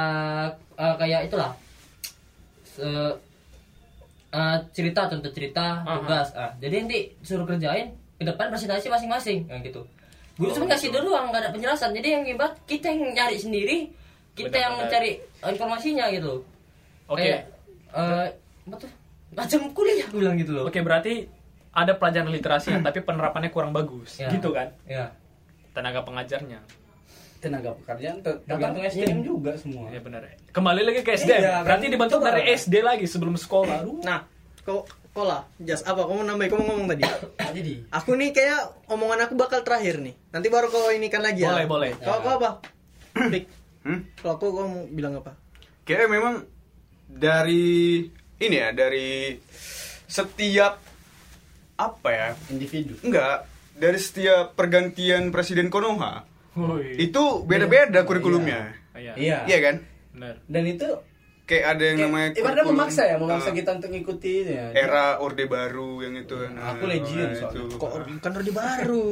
[0.76, 1.56] eh, kayak itulah.
[2.66, 3.27] Se-
[4.32, 5.94] eh, cerita contoh cerita Aha.
[6.00, 6.28] tugas.
[6.36, 9.86] Ah jadi nanti suruh kerjain ke depan presentasi masing-masing nah, gitu.
[10.38, 11.90] Guru cuma kasih doang nggak ada penjelasan.
[11.94, 13.76] Jadi yang hebat kita yang nyari sendiri
[14.38, 15.02] kita yang Benar-benar.
[15.02, 15.10] mencari
[15.50, 16.32] informasinya gitu.
[17.10, 17.22] Oke.
[17.26, 17.40] Kayak
[17.94, 18.26] eh,
[18.70, 18.90] apa tuh?
[19.34, 20.64] Macam kuliah bilang gitu loh.
[20.70, 21.26] Oke berarti
[21.74, 24.22] ada pelajaran literasi tapi penerapannya kurang bagus.
[24.22, 24.30] Ya.
[24.30, 24.70] gitu kan?
[24.86, 25.10] Ya.
[25.74, 26.58] Tenaga pengajarnya
[27.38, 29.86] Tenaga pekerjaan ter- tergantung SDM juga semua.
[29.88, 31.62] ya benar kembali lagi ke SDM Iya, kan?
[31.64, 32.26] berarti dibentuk Coba.
[32.28, 34.02] dari SD lagi sebelum sekolah Aduh.
[34.02, 34.26] Nah,
[34.60, 35.40] kalau sekolah.
[35.58, 36.02] Jas apa?
[36.02, 37.02] Kamu nambahin, kamu ngomong tadi.
[37.40, 40.14] Jadi Aku nih kayak omongan aku bakal terakhir nih.
[40.28, 41.50] Nanti baru kau ini kan lagi ya.
[41.52, 41.90] Boleh, boleh.
[41.96, 42.50] Kau, kau apa?
[43.12, 43.44] Pik.
[43.82, 44.00] Hmm?
[44.16, 45.34] Kalau aku kau mau bilang apa?
[45.82, 46.42] Kayak memang
[47.08, 48.04] dari
[48.36, 49.34] ini ya, dari
[50.04, 50.78] setiap
[51.74, 52.28] apa ya?
[52.48, 56.26] individu Enggak, dari setiap pergantian presiden Konoha.
[56.98, 58.74] Itu beda-beda kurikulumnya.
[58.98, 59.12] Iya.
[59.14, 59.76] iya Iya kan?
[60.18, 60.34] Benar.
[60.50, 60.88] dan itu
[61.48, 64.66] Kayak ada yang namanya kayak, ibaratnya kurikulum, memaksa ya memaksa kita untuk ngikuti ini ya
[64.70, 66.52] era orde baru yang itu kan.
[66.52, 67.56] Aku Nah, legion nah, soalnya.
[67.64, 67.74] itu.
[67.74, 69.06] Kok kan Rodi baru?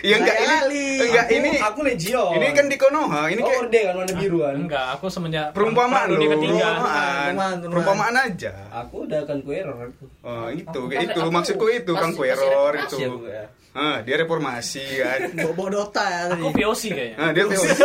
[0.00, 0.56] Iya enggak ini
[1.04, 4.14] enggak Aku- ini aku legion Ini kan di Konoha, ini oh kayak orde kan warna
[4.16, 6.16] biru kan Enggak, aku semenjak perumpamaan loh.
[6.16, 6.66] ketiga.
[6.80, 7.54] Perumpamaan.
[7.62, 8.52] Perumpamaan, aja.
[8.72, 11.92] aku udah akan ku error aku Oh, itu Aku kayak kan- itu aku maksudku itu
[11.92, 12.96] masih Kueror itu.
[12.98, 13.44] aku ya.
[13.74, 15.20] Ah, dia reformasi kan.
[15.44, 16.40] Bobo Dota ya tadi.
[16.40, 17.16] Aku VOC kayaknya.
[17.18, 17.68] Ah, dia teosi.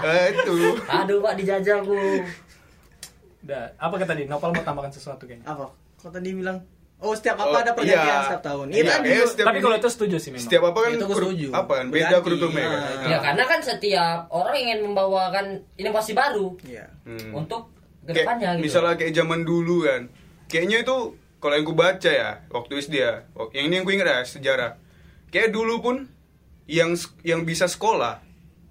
[0.00, 0.56] Ah, itu.
[0.82, 1.94] Aduh pak dijajah aku.
[3.42, 4.24] Udah, apa kata tadi?
[4.24, 5.46] Nopal mau tambahkan sesuatu kayaknya.
[5.46, 5.72] Apa?
[5.96, 6.60] Kau tadi bilang
[6.98, 8.20] Oh setiap apa Oh, ada pergantian iya.
[8.22, 8.66] setiap tahun.
[8.66, 9.08] Iya, Iya tadi.
[9.08, 10.44] eh, setiap Tapi ini- kalau itu setuju sih memang.
[10.44, 11.48] Setiap apa kan Itu setuju.
[11.50, 12.76] apa kan beda Berganti, kurikulumnya kan.
[12.76, 13.08] ah.
[13.08, 16.86] Ya karena kan setiap orang ingin membawakan inovasi baru Iya.
[17.02, 17.30] Hmm.
[17.34, 17.72] untuk
[18.02, 18.62] Kayak ke depannya gitu.
[18.62, 20.02] misalnya kayak zaman dulu kan.
[20.46, 20.96] Kayaknya itu
[21.38, 23.24] kalau yang ku baca ya waktu SD ya.
[23.32, 24.72] oh, Yang ini yang ku ingat ya sejarah.
[25.30, 25.96] Kayak dulu pun
[26.66, 28.20] yang yang bisa sekolah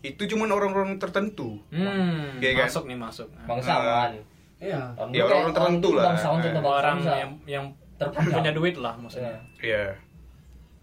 [0.01, 1.57] itu cuma orang-orang tertentu.
[1.70, 2.70] Hmm, Iya kan?
[2.70, 3.28] masuk nih masuk.
[3.43, 4.22] bangsawan.
[4.60, 6.03] Iya Orang Ya, orang kayak- tertentu lah.
[6.05, 8.36] Bangsa Orang bisa yang yang terpandang.
[8.36, 9.36] punya duit lah maksudnya.
[9.60, 9.84] Iya.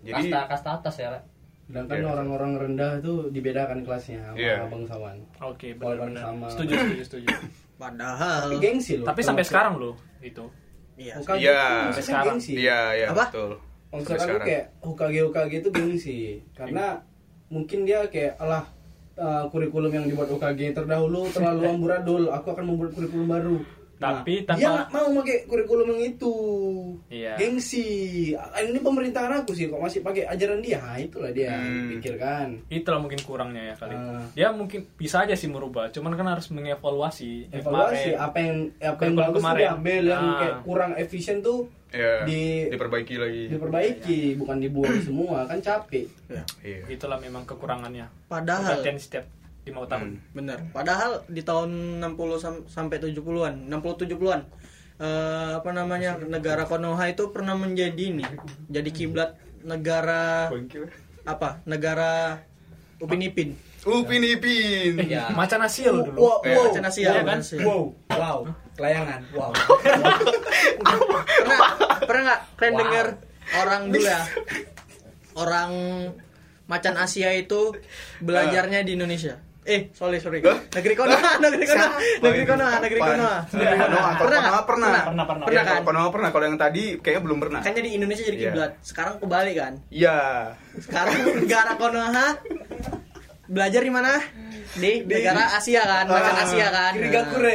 [0.03, 1.09] Jadi kasta kasta atas ya.
[1.67, 2.07] Sedangkan Iya.
[2.09, 4.57] orang-orang rendah itu dibedakan kelasnya sama Iya.
[4.67, 6.23] bangsawan Oke, Walaupun benar-benar.
[6.25, 6.47] sama.
[6.49, 7.27] Setuju, setuju, setuju.
[7.83, 8.41] Padahal.
[8.47, 10.45] tapi gengsi loh Tapi sampai sekarang loh itu.
[10.97, 11.13] Iya.
[11.19, 11.59] Hokage Iya.
[11.59, 12.37] itu Sampai sekarang.
[12.41, 13.25] Iya, iya, Apa?
[13.27, 13.51] betul.
[13.87, 14.47] Maksud aku sekarang.
[14.47, 16.19] kayak Hokage Hokage itu gengsi
[16.53, 16.85] karena
[17.47, 18.65] mungkin dia kayak alah
[19.17, 22.23] uh, kurikulum yang dibuat Hokage terdahulu terlalu amburadul.
[22.33, 23.57] Aku akan membuat kurikulum baru
[23.97, 26.35] Tapi Nah, tanpa- dia nggak mau pakai kurikulum yang itu
[27.09, 27.33] Iya.
[27.35, 27.87] gengsi
[28.33, 31.89] Ah, ini pemerintahan aku sih kok masih pakai ajaran dia Ah, itulah dia Hmm.
[31.91, 33.95] pikirkan Itulah mungkin kurangnya ya kali.
[33.95, 34.21] Ah.
[34.33, 37.49] Dia mungkin bisa aja sih merubah, cuman kan harus mengevaluasi.
[37.51, 38.21] evaluasi kemarin.
[38.21, 39.61] apa yang apa yang bagus kemarin.
[39.63, 40.39] diambil yang Ah.
[40.39, 42.27] kayak kurang efisien tuh Iya.
[42.27, 43.45] Di- diperbaiki lagi.
[43.49, 46.05] diperbaiki bukan dibuang semua kan capek
[46.61, 46.83] Iya.
[46.87, 48.11] Itulah memang kekurangannya.
[48.27, 49.25] Padahal setiap
[49.67, 50.09] lima tahun.
[50.09, 50.19] Hmm.
[50.33, 50.59] bener.
[50.71, 54.41] Padahal di tahun 60 sam- sampai 70-an, 60 70-an
[54.97, 58.25] eh, apa namanya negara Konoha itu pernah menjadi ini,
[58.67, 60.49] jadi kiblat negara
[61.23, 61.61] apa?
[61.65, 62.39] Negara
[62.97, 63.53] Upin Ipin.
[63.83, 64.97] Upin Ipin.
[64.97, 65.29] Eh, Ya.
[65.31, 66.19] macan Asia loh dulu.
[66.19, 67.39] wow wow Macan Asia, Iya kan?
[67.61, 68.39] Wow wow
[68.77, 69.51] layangan wow
[71.37, 71.61] pernah
[72.01, 72.81] pernah nggak kalian Wow.
[72.83, 73.07] dengar
[73.57, 74.21] orang dulu ya
[75.43, 75.71] orang
[76.67, 77.73] macan Asia itu
[78.19, 82.45] belajarnya di Indonesia eh sorry sorry negeri Konoha negeri Konoha negeri?
[82.45, 83.01] Konoha negeri?
[83.01, 84.11] Konoha Negeri Konoha.
[84.13, 84.91] Kalau pernah pernah.
[85.03, 85.45] Pernah, pernah.
[85.45, 86.29] pernah kan Konoha pernah.
[86.31, 87.61] Kalau yang tadi kayaknya belum pernah.
[87.61, 88.45] kan jadi Indonesia jadi Iya.
[88.49, 90.19] kiblat sekarang kebalik kan Iya.
[90.79, 92.27] sekarang negara Konoha
[93.47, 94.19] belajar di mana
[94.73, 97.55] di negara Asia kan macan Ah, Asia kan Kirigakure.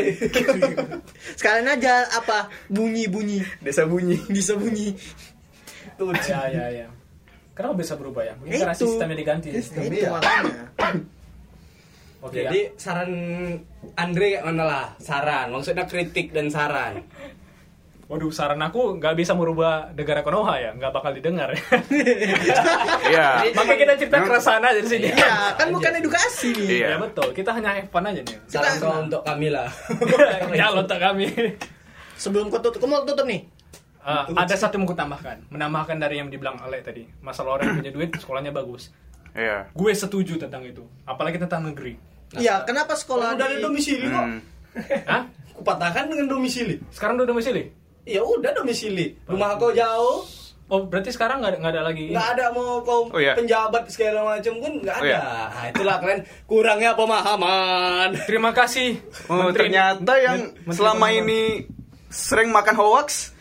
[1.38, 2.38] sekalian aja apa
[2.68, 4.16] bunyi bunyi Desa bunyi.
[4.28, 4.96] bisa bunyi
[5.96, 6.88] tuh Ya, ya, ya.
[7.52, 8.34] Kenapa bisa berubah ya?
[8.36, 9.48] Mungkin karena sistemnya diganti.
[9.52, 10.10] itu Iya.
[10.10, 10.64] makanya
[12.22, 12.78] Oke, Jadi ya.
[12.78, 13.12] saran
[13.98, 14.86] Andre kayak mana lah?
[15.02, 17.02] Saran, maksudnya kritik dan saran.
[18.06, 21.50] Waduh, saran aku nggak bisa merubah negara Konoha ya, nggak bakal didengar.
[23.12, 23.52] Iya.
[23.52, 25.08] Makanya kita cerita keresahan aja di sini.
[25.12, 26.68] Iya, kan bukan edukasi nih.
[26.80, 26.88] Iya.
[26.96, 28.38] Ya betul, kita hanya fun aja nih.
[28.48, 29.68] Saran kau untuk Kamila.
[30.60, 31.28] ya lontak kami.
[32.16, 33.50] Sebelum kau tutup, kau mau tutup nih?
[34.02, 37.06] Eh, ada satu yang mau tambahkan, menambahkan dari yang dibilang Ale tadi.
[37.22, 38.94] Masalah orang yang punya duit, sekolahnya bagus.
[39.34, 39.70] Iya.
[39.72, 42.11] Gue setuju tentang itu, apalagi tentang negeri.
[42.34, 43.62] Iya, kenapa sekolah Udah ada di...
[43.62, 44.24] domisili kok.
[44.24, 44.40] Hmm.
[45.04, 45.24] Hah?
[45.54, 46.80] Kupatahkan dengan domisili.
[46.90, 47.68] Sekarang udah domisili?
[48.04, 49.14] Ya udah domisili.
[49.26, 50.24] Rumah kau jauh,
[50.66, 52.16] Oh, berarti sekarang nggak ada- lagi.
[52.16, 53.36] nggak ada mau kau Oh, iya.
[53.36, 55.10] penjabat segala macam pun nggak Oh, ada.
[55.12, 55.20] iya.
[55.52, 58.08] Nah, itulah kalian kurangnya pemahaman.
[58.24, 58.96] Terima kasih.
[59.28, 61.20] Oh, Menteri- ternyata yang Menteri selama Konoha.
[61.20, 61.42] ini
[62.08, 63.36] sering makan hoax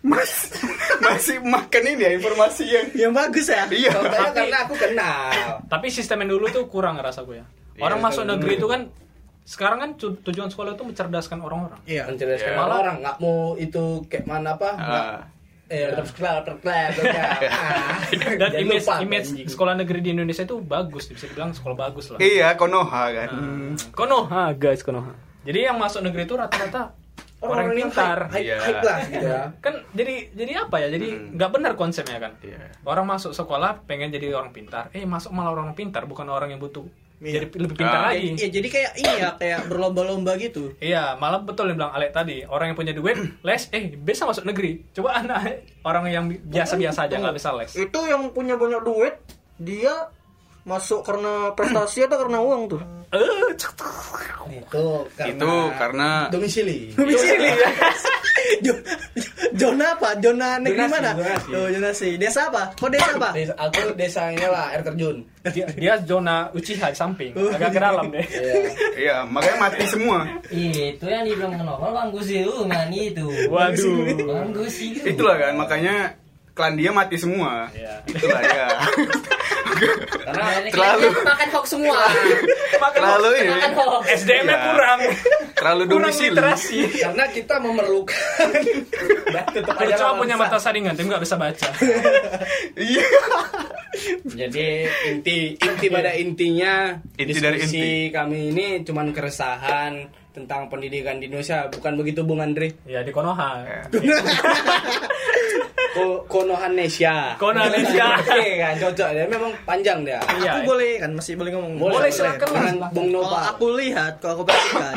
[0.00, 0.54] mas
[1.02, 3.66] masih makan ini ya informasi yang Yang bagus ya?
[3.66, 3.90] iya.
[4.30, 5.34] Karena aku kenal.
[5.66, 7.46] Tapi sistem yang dulu tuh kurang rasa gue ya.
[7.78, 8.80] Orang Iya, masuk kalau negeri itu kan
[9.44, 11.80] sekarang kan tu- tujuan sekolah itu mencerdaskan orang-orang.
[11.84, 12.02] Iya.
[12.04, 12.62] Mencerdaskan Iya.
[12.62, 14.70] orang nggak mau itu kayak mana apa?
[14.72, 15.22] nggak- Ah.
[15.66, 16.62] Eh, tetap sekolah, tetap.
[17.42, 21.74] Ah, Dan jangan image, lupa, image sekolah negeri di Indonesia itu bagus, bisa dibilang sekolah
[21.76, 22.18] bagus lah.
[22.18, 25.10] iya Konoha kan Nah, Konoha guys, Konoha.
[25.42, 26.94] Jadi yang masuk negeri itu rata-rata
[27.38, 28.26] orang, yang pintar.
[28.26, 28.58] high, high, Iya.
[28.60, 29.42] high class gitu ya.
[29.60, 30.88] Kan jadi jadi apa ya?
[30.88, 31.34] Jadi Hmm.
[31.34, 32.32] nggak benar konsepnya kan.
[32.40, 32.58] Iya.
[32.82, 36.58] Orang masuk sekolah pengen jadi orang pintar, eh masuk malah orang pintar bukan orang yang
[36.58, 36.86] butuh
[37.16, 38.06] jadi lebih pintar Ah.
[38.10, 40.76] lagi Ya, jadi kayak ini ya, kayak berlomba-lomba gitu.
[40.76, 42.44] Iya, malah betul yang bilang Alek tadi.
[42.44, 44.84] Orang yang punya duit, les, eh bisa masuk negeri.
[44.92, 47.72] Coba anak orang yang bi- biasa-biasa aja nggak bisa les.
[47.72, 49.16] Itu yang punya banyak duit,
[49.56, 50.12] dia
[50.62, 52.82] masuk karena prestasi atau karena uang tuh?
[53.06, 53.54] Eh,
[54.52, 56.90] Itu karena Itu karena domisili.
[56.90, 57.70] Domisili ya.
[59.56, 60.08] Zona apa?
[60.16, 61.10] Zona negeri Zonasi, mana?
[61.14, 61.50] zonasi.
[61.50, 62.08] Oh, zonasi.
[62.16, 62.62] Desa apa?
[62.72, 63.28] Kok desa apa?
[63.32, 65.16] Desa, aku desanya lah air terjun.
[65.46, 68.20] dia, dia zona Uchiha samping, agak ke dalam deh.
[68.20, 68.54] Iya.
[68.96, 70.18] Iya, makanya mati semua.
[70.50, 73.96] itu yang dibilang novel bang Gusi itu nani itu Waduh.
[74.18, 76.18] bang Gusi itu Itulah kan, makanya
[76.52, 77.70] klan dia mati semua.
[77.70, 77.94] Iya.
[78.06, 78.66] Itulah ya.
[80.26, 81.98] Karena Terlalu- makan hoax semua
[82.70, 83.54] Terlalu ini.
[84.08, 84.64] SDM-nya Iya.
[84.66, 84.98] kurang.
[85.56, 86.32] Terlalu domisili.
[86.32, 86.78] literasi.
[87.00, 88.16] karena kita memerlukan
[89.34, 89.46] lah,
[90.14, 91.68] punya mata saringan, tapi nggak bisa baca.
[92.76, 93.06] Iya.
[94.28, 94.66] Jadi
[95.08, 100.04] inti inti pada intinya Inti dari diskusi kami ini cuman keresahan
[100.36, 103.64] tentang pendidikan di Indonesia bukan begitu Bung Andre Ya di Konoha.
[105.96, 108.06] Ko Konohanesia Konohanesia.
[108.20, 110.60] Oke kan cocok dia memang panjang dia Iya.
[110.60, 111.80] Aku boleh kan masih boleh ngomong.
[111.80, 112.94] Boleh, silakan, dengan silakan.
[112.94, 114.96] Bung Kalau Nopal aku lihat, kalau aku perhatikan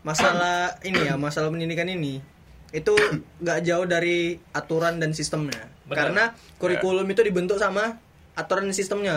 [0.00, 2.24] masalah ini ya, masalah pendidikan ini
[2.70, 2.94] itu
[3.42, 5.66] nggak jauh dari aturan dan sistemnya.
[5.84, 5.96] Benar.
[5.98, 6.24] Karena
[6.56, 7.98] kurikulum itu dibentuk sama
[8.38, 9.16] aturan dan sistemnya.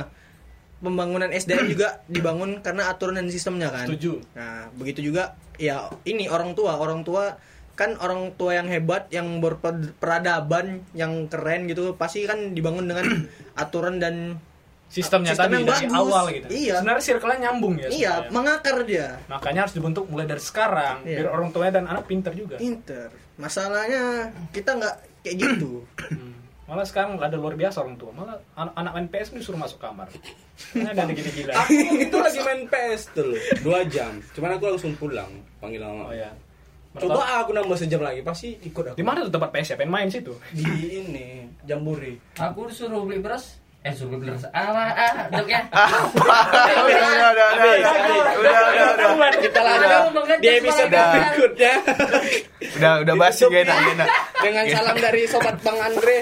[0.84, 3.88] Pembangunan SDM juga dibangun karena aturan dan sistemnya kan.
[3.88, 4.20] Setuju.
[4.36, 7.38] Nah, begitu juga ya ini orang tua, orang tua
[7.74, 13.06] kan orang tua yang hebat, yang berperadaban, yang keren gitu pasti kan dibangun dengan
[13.62, 14.38] aturan dan
[14.94, 15.98] Sistemnya Sistem tadi yang dari bagus.
[16.06, 16.48] awal gitu.
[16.54, 16.74] Iya.
[16.78, 17.90] Sebenarnya circle-nya nyambung ya.
[17.90, 18.30] iya, sebenarnya.
[18.30, 19.08] mengakar dia.
[19.26, 21.18] Makanya harus dibentuk mulai dari sekarang Iya.
[21.18, 22.62] biar orang tuanya dan anak pinter juga.
[22.62, 23.10] Pinter.
[23.42, 24.96] Masalahnya kita nggak
[25.26, 25.82] kayak gitu.
[26.14, 26.78] Hmm.
[26.78, 28.14] Malah sekarang ada luar biasa orang tua.
[28.14, 30.08] Malah anak, anak main PS disuruh masuk kamar.
[30.72, 31.52] Karena ada gila-gila.
[31.66, 36.06] aku itu lagi main PS tuh loh dua jam cuman aku langsung pulang panggil Oh
[36.06, 36.14] mama
[36.94, 38.98] coba aku nambah sejam lagi pasti ikut aku.
[38.98, 39.76] Di mana tuh tempat PS ya?
[39.82, 40.34] Pengen main situ.
[40.54, 40.66] di
[41.02, 43.58] ini Jamburi aku disuruh beli beras.
[43.82, 44.46] Eh suruh beli beras.
[44.54, 45.66] Ah ah dok ya.
[45.74, 47.94] Udah, udah, udah, udah, udah,
[48.38, 48.60] udah,
[48.94, 49.30] udah, udah.
[49.42, 51.74] kita lanjut mengejar di episode berikutnya.
[52.78, 54.08] Udah, udah basi kayak enak, enak.
[54.42, 56.18] dengan salam dari sobat Bang Andre.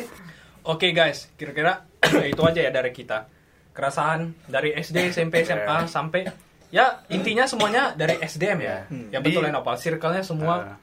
[0.61, 1.89] Oke guys, kira-kira
[2.31, 3.25] itu aja ya dari kita.
[3.71, 6.27] Keresahan dari SD, SMP, SMA sampai
[6.71, 8.77] ya intinya semuanya dari SDM ya.
[9.09, 10.77] Ya betul ya Di- Nopal, circle-nya semua Ah.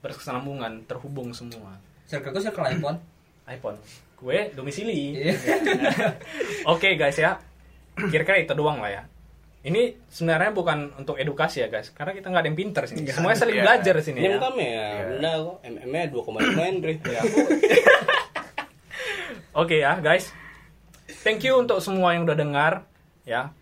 [0.00, 1.76] berkesinambungan, terhubung semua.
[2.06, 2.98] circleku circle iPhone
[3.44, 3.76] iPhone.
[4.14, 5.18] Gue domisili.
[5.18, 5.34] Iya.
[6.72, 7.40] Oke guys ya,
[7.96, 9.02] kira-kira itu doang lah ya.
[9.62, 13.06] Ini sebenarnya bukan untuk edukasi ya guys, karena kita nggak ada yang pinter sini.
[13.08, 13.64] Semuanya saling Iya.
[13.64, 14.38] belajar di sini ini ya.
[14.58, 16.30] ya benda kok MM-nya 2,5
[16.60, 16.92] Andre
[19.52, 20.32] Oke ya guys,
[21.20, 22.72] thank you untuk semua yang udah dengar
[23.22, 23.52] ya.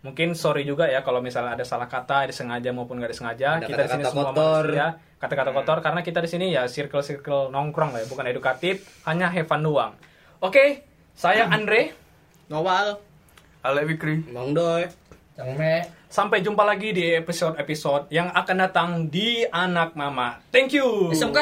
[0.00, 3.60] Mungkin sorry juga ya kalau misalnya ada salah kata, ada sengaja maupun nggak disengaja.
[3.60, 4.64] Ada kita di sini semua kotor.
[4.64, 4.86] manusia,
[5.20, 9.44] kata-kata kotor karena kita di sini ya circle-circle nongkrong lah ya, bukan edukatif, hanya have
[9.44, 9.92] fun doang.
[10.40, 11.92] Oke, saya Andre.
[12.48, 12.96] Nowal.
[13.60, 14.24] Ale Fikri.
[14.32, 14.88] Bang Doy
[15.36, 20.42] Cangme Sampai jumpa lagi di episode-episode yang akan datang di Anak Mama.
[20.50, 21.14] Thank you.
[21.14, 21.38] SMK